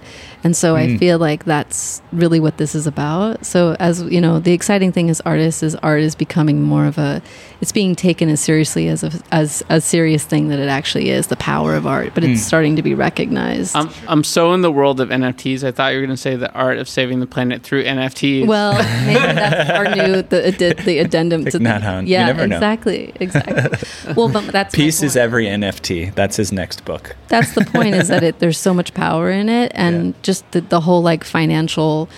[0.44, 0.96] And so I hmm.
[0.96, 3.44] feel like that's really what this is about.
[3.44, 6.98] So as you know, the exciting thing as artists is art is becoming more of
[6.98, 7.20] a
[7.60, 11.26] it's being taken as seriously as a as a serious thing that it actually is,
[11.26, 12.46] the power of art, but it's hmm.
[12.46, 13.74] starting to be recognized.
[13.74, 15.64] I'm, I'm so in the world of NFTs.
[15.64, 18.46] I thought you were going to say the art of saving the planet through NFTs.
[18.46, 18.74] Well,
[19.06, 22.56] maybe that's our new the addi- the addendum to Thich Nhat You Yeah, never know.
[22.56, 23.88] exactly, exactly.
[24.16, 26.14] Well, but that's my Peace is every NFT.
[26.14, 27.16] That's his next book.
[27.28, 27.94] That's the point.
[27.94, 28.38] Is that it?
[28.38, 30.20] There's so much power in it, and Yeah.
[30.28, 32.08] Just the, the whole like financial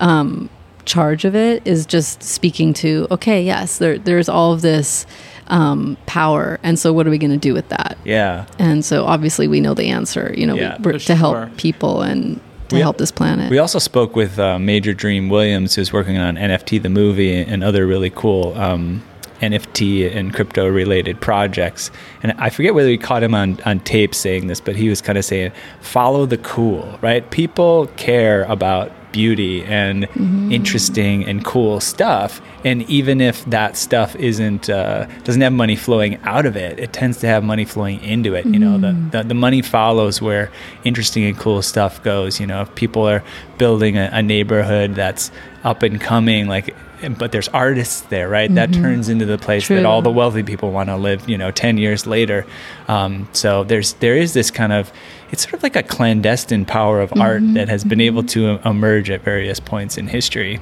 [0.00, 0.50] um,
[0.84, 5.06] charge of it is just speaking to okay, yes, there there's all of this
[5.46, 7.96] um, power, and so what are we going to do with that?
[8.04, 8.46] Yeah.
[8.58, 10.34] And so obviously we know the answer.
[10.36, 11.50] You know, Yeah, we, we're, for to help sure.
[11.56, 12.40] people and
[12.70, 13.50] to We- help this planet.
[13.50, 17.62] We also spoke with uh, Major Dream Williams, who's working on NFT the movie and
[17.64, 19.02] other really cool um,
[19.40, 21.90] NFT and crypto related projects.
[22.22, 25.00] And I forget whether we caught him on, on tape saying this, but he was
[25.00, 27.28] kind of saying, follow the cool, right?
[27.30, 30.04] People care about beauty and
[30.52, 32.40] interesting and cool stuff.
[32.64, 36.92] And even if that stuff isn't uh, doesn't have money flowing out of it, it
[36.92, 38.46] tends to have money flowing into it.
[38.46, 40.50] You know, the, the the money follows where
[40.84, 42.38] interesting and cool stuff goes.
[42.40, 43.24] You know, if people are
[43.58, 45.30] building a, a neighborhood that's
[45.64, 46.74] up and coming, like,
[47.18, 48.52] but there's artists there, right?
[48.54, 51.28] That turns into the place that all the wealthy people want to live.
[51.28, 52.46] You know, ten years later.
[52.88, 54.92] Um, so there's there is this kind of
[55.30, 59.10] it's sort of like a clandestine power of art that has been able to emerge
[59.10, 60.58] at various points in history.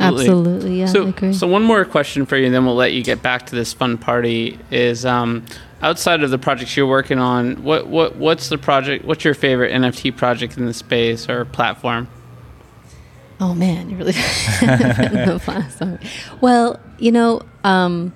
[0.00, 1.32] Absolutely, yeah, So, agree.
[1.32, 3.72] so one more question for you, and then we'll let you get back to this
[3.72, 4.58] fun party.
[4.70, 5.44] Is um,
[5.82, 9.04] outside of the projects you're working on, what what what's the project?
[9.04, 12.08] What's your favorite NFT project in the space or platform?
[13.44, 14.12] Oh man, you really
[15.26, 15.68] no fun.
[15.70, 15.98] Sorry.
[16.40, 18.14] Well, you know, um,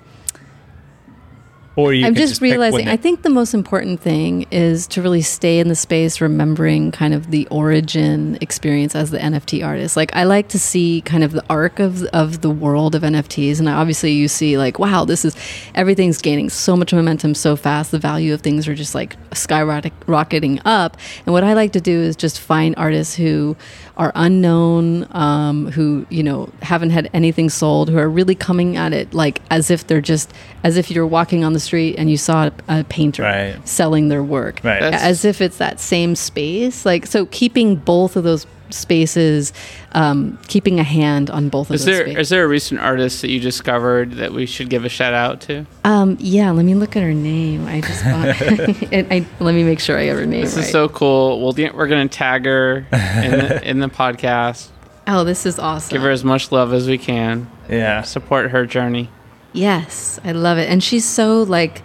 [1.75, 2.87] Or you I'm could just, realizing.
[2.87, 7.13] I think the most important thing is to really stay in the space, remembering kind
[7.13, 9.97] of the origin experience as the NFT artist.
[9.97, 13.59] Like I like to see kind of the arc of of the world of NFTs,
[13.59, 15.35] and obviously you see like, wow, this is
[15.75, 17.91] everything's gaining so much momentum so fast.
[17.91, 20.95] The value of things are just like skyrocketing up.
[21.25, 23.57] And what I like to do is just find artists who
[23.97, 28.93] are unknown, um, who you know haven't had anything sold, who are really coming at
[28.93, 30.31] it like as if they're just
[30.63, 33.67] as if you're walking on the street and you saw a, a painter Right.
[33.67, 34.81] selling their work, Right.
[34.81, 36.85] As if it's that same space.
[36.85, 39.53] Like so, keeping both of those spaces,
[39.93, 42.21] um, keeping a hand on both of Is those there spaces.
[42.21, 45.41] is there a recent artist that you discovered that we should give a shout out
[45.41, 45.65] to?
[45.85, 47.65] um, yeah, let me look at her name.
[47.67, 50.65] I just bought, and I, let me make sure I have her name This right.
[50.65, 51.41] is so cool.
[51.41, 54.67] We'll, we're gonna tag her in the, in the podcast.
[55.07, 55.93] oh, this is awesome.
[55.93, 57.49] Give her as much love as we can.
[57.69, 58.01] yeah.
[58.01, 59.09] Support her journey.
[59.53, 60.69] Yes, I love it.
[60.69, 61.81] And she's so like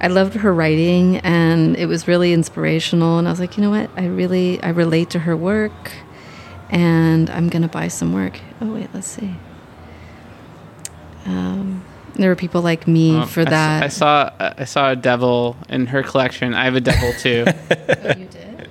[0.00, 3.70] I loved her writing and it was really inspirational and I was like, you know
[3.70, 3.90] what?
[3.96, 5.72] I really I relate to her work
[6.70, 8.38] and I'm going to buy some work.
[8.60, 9.34] Oh wait, let's see.
[11.26, 11.82] Um
[12.14, 13.82] there were people like me Um, for I s- that.
[13.82, 16.54] I saw I saw a devil in her collection.
[16.54, 17.44] I have a devil too.
[17.46, 18.68] oh, you did?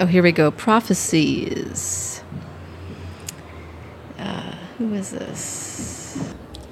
[0.00, 0.50] oh, here we go.
[0.50, 2.22] Prophecies.
[4.18, 6.18] Uh, Who is this?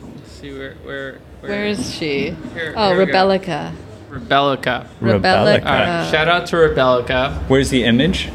[0.03, 2.31] Let's see where where Where is she?
[2.53, 3.11] Here- oh, here we go.
[3.11, 3.73] Rebellica.
[4.11, 4.89] Rebellica.
[5.01, 5.67] Rebellica.
[5.67, 6.11] All right.
[6.11, 7.43] Shout out to Rebellica.
[7.49, 8.29] Where's the image?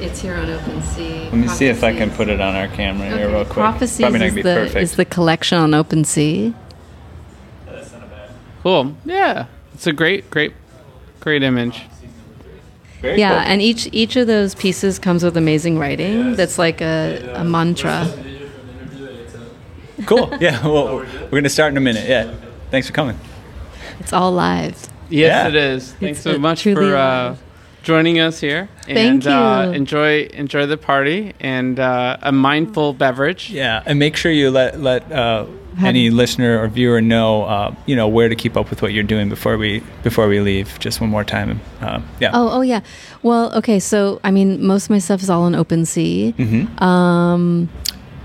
[0.00, 1.24] It's here on OpenSea.
[1.24, 3.54] Let me see if I can put it on our camera here real quick.
[3.54, 4.76] Prophecies Probably not is be the, perfect.
[4.82, 6.54] is the collection on OpenSea.
[8.62, 8.94] Cool.
[9.04, 9.46] Yeah.
[9.74, 10.52] It's a great, great,
[11.20, 11.82] great image.
[13.00, 13.52] Very yeah, cool.
[13.52, 16.34] and each each of those pieces comes with amazing writing.
[16.34, 18.06] That's like a, a mantra.
[20.06, 20.36] cool.
[20.40, 20.60] Yeah.
[20.66, 22.08] Well, we're gonna start in a minute.
[22.08, 22.34] Yeah.
[22.72, 23.16] Thanks for coming.
[24.00, 24.74] It's all live.
[25.10, 25.48] Yes, Yeah.
[25.48, 25.92] it is.
[25.94, 27.38] Thanks It's so much for uh, live.
[27.82, 28.68] Joining us here.
[28.86, 29.72] Thank and, Uh, you.
[29.72, 33.50] enjoy enjoy the party and uh, a mindful beverage.
[33.50, 35.46] Yeah, and make sure you let let uh,
[35.84, 39.04] any listener or viewer know, uh, you know, where to keep up with what you're
[39.04, 40.78] doing before we before we leave.
[40.80, 41.60] Just one more time.
[41.80, 42.30] Uh, yeah.
[42.32, 42.80] Oh, oh yeah.
[43.22, 43.78] Well, okay.
[43.78, 46.34] So, I mean, most of my stuff is all on OpenSea.
[46.34, 46.82] Mm-hmm.
[46.82, 47.68] Um,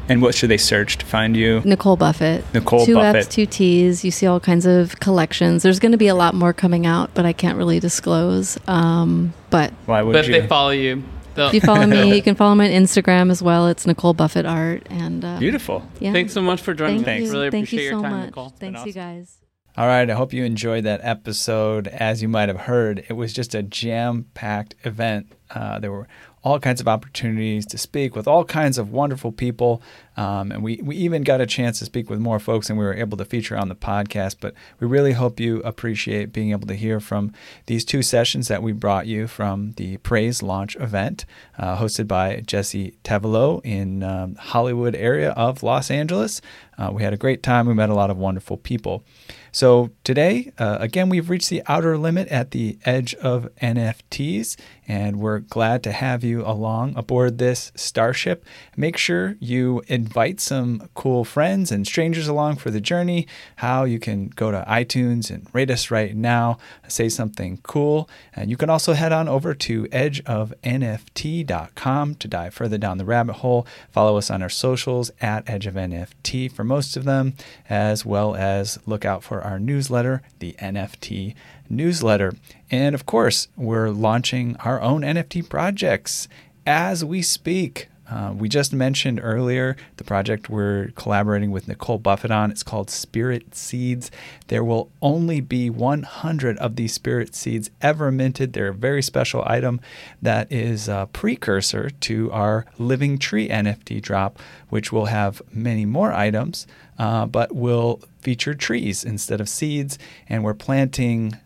[0.10, 1.62] And what should they search to find you?
[1.64, 2.44] Nicole Buffett.
[2.54, 3.26] Nicole two Buffett.
[3.28, 4.04] F's, two T's.
[4.04, 5.64] You see all kinds of collections.
[5.64, 8.58] There's going to be a lot more coming out, but I can't really disclose.
[8.68, 10.36] Um, but Why would But you?
[10.36, 11.04] if they follow you,
[11.36, 13.68] they'll if you follow me, you can follow me on Instagram as well.
[13.70, 14.86] It's Nicole Buffett Art.
[14.90, 15.88] And uh, Beautiful.
[16.00, 16.12] yeah.
[16.12, 17.28] Thanks so much for joining Thank us.
[17.28, 17.32] you.
[17.34, 18.26] Really Thank appreciate you your so time, much.
[18.28, 18.50] Nicole.
[18.60, 19.38] Thanks, you guys.
[19.76, 21.88] All right, I hope you enjoyed that episode.
[21.88, 25.32] As you might have heard, it was just a jam packed event.
[25.50, 26.08] Uh, there were
[26.44, 29.82] all kinds of opportunities to speak with all kinds of wonderful people.
[30.18, 32.84] Um, and we, we even got a chance to speak with more folks than we
[32.84, 34.38] were able to feature on the podcast.
[34.42, 37.32] But we really hope you appreciate being able to hear from
[37.68, 41.26] these two sessions that we brought you from the Praise launch event
[41.58, 46.42] uh, hosted by Jesse Tevelow in um, Hollywood area of Los Angeles.
[46.78, 47.68] Uh, we had a great time.
[47.68, 49.04] We met a lot of wonderful people.
[49.52, 54.58] So today, uh, again, we've reached the outer limit at the edge of NFTs,
[54.88, 58.46] and we're glad to have you along aboard this starship.
[58.76, 63.28] Make sure you invite some cool friends and strangers along for the journey.
[63.58, 66.58] How you can go to iTunes and rate us right now,
[66.88, 72.78] say something cool, and you can also head on over to edgeofnft.com to dive further
[72.78, 73.68] down the rabbit hole.
[73.92, 77.34] Follow us on our socials at Edge of NFT for most of them,
[77.70, 81.36] as well as look out for our newsletter, the NFT
[81.74, 82.34] newsletter.
[82.72, 86.28] And of course, we're launching our own NFT projects
[86.66, 87.90] as we speak.
[88.10, 92.52] Uh, we just mentioned earlier the project we're collaborating with Nicole Buffett on.
[92.52, 94.12] It's called Spirit Seeds.
[94.50, 98.54] There will only be 100 of these Spirit Seeds ever minted.
[98.54, 99.80] They're a very special item
[100.22, 104.38] that is a precursor to our Living Tree NFT drop,
[104.70, 106.68] which will have many more items,
[107.00, 109.98] uh, but will feature trees instead of seeds.
[110.28, 111.38] And we're planting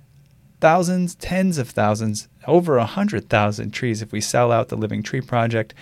[0.60, 5.04] thousands, tens of thousands, over a hundred thousand trees if we sell out the Living
[5.04, 5.74] Tree Project.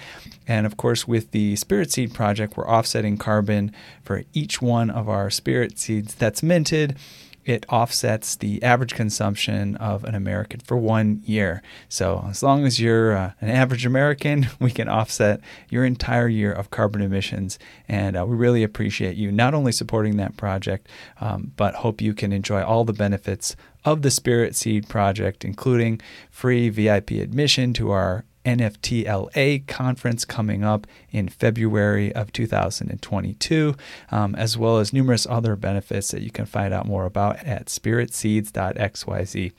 [0.48, 3.72] And of course, with the Spirit Seed Project, we're offsetting carbon
[4.04, 6.98] for each one of our Spirit Seeds that's minted.
[7.46, 11.62] It offsets the average consumption of an American for one year.
[11.88, 16.52] So, as long as you're uh, an average American, we can offset your entire year
[16.52, 17.60] of carbon emissions.
[17.88, 20.90] And uh, we really appreciate you not only supporting that project,
[21.22, 23.56] um, but hope you can enjoy all the benefits
[23.86, 30.88] of the Spirit Seed project, including free VIP admission to our NFTLA conference coming up
[31.12, 33.76] in February of 2022,
[34.12, 37.68] um, as well as numerous other benefits that you can find out more about at
[37.68, 39.52] spiritseeds.xyz.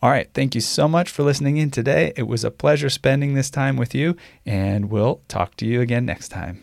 [0.00, 2.12] All right, thank you so much for listening in today.
[2.16, 4.16] It was a pleasure spending this time with you,
[4.46, 6.56] and we'll talk to you again next time.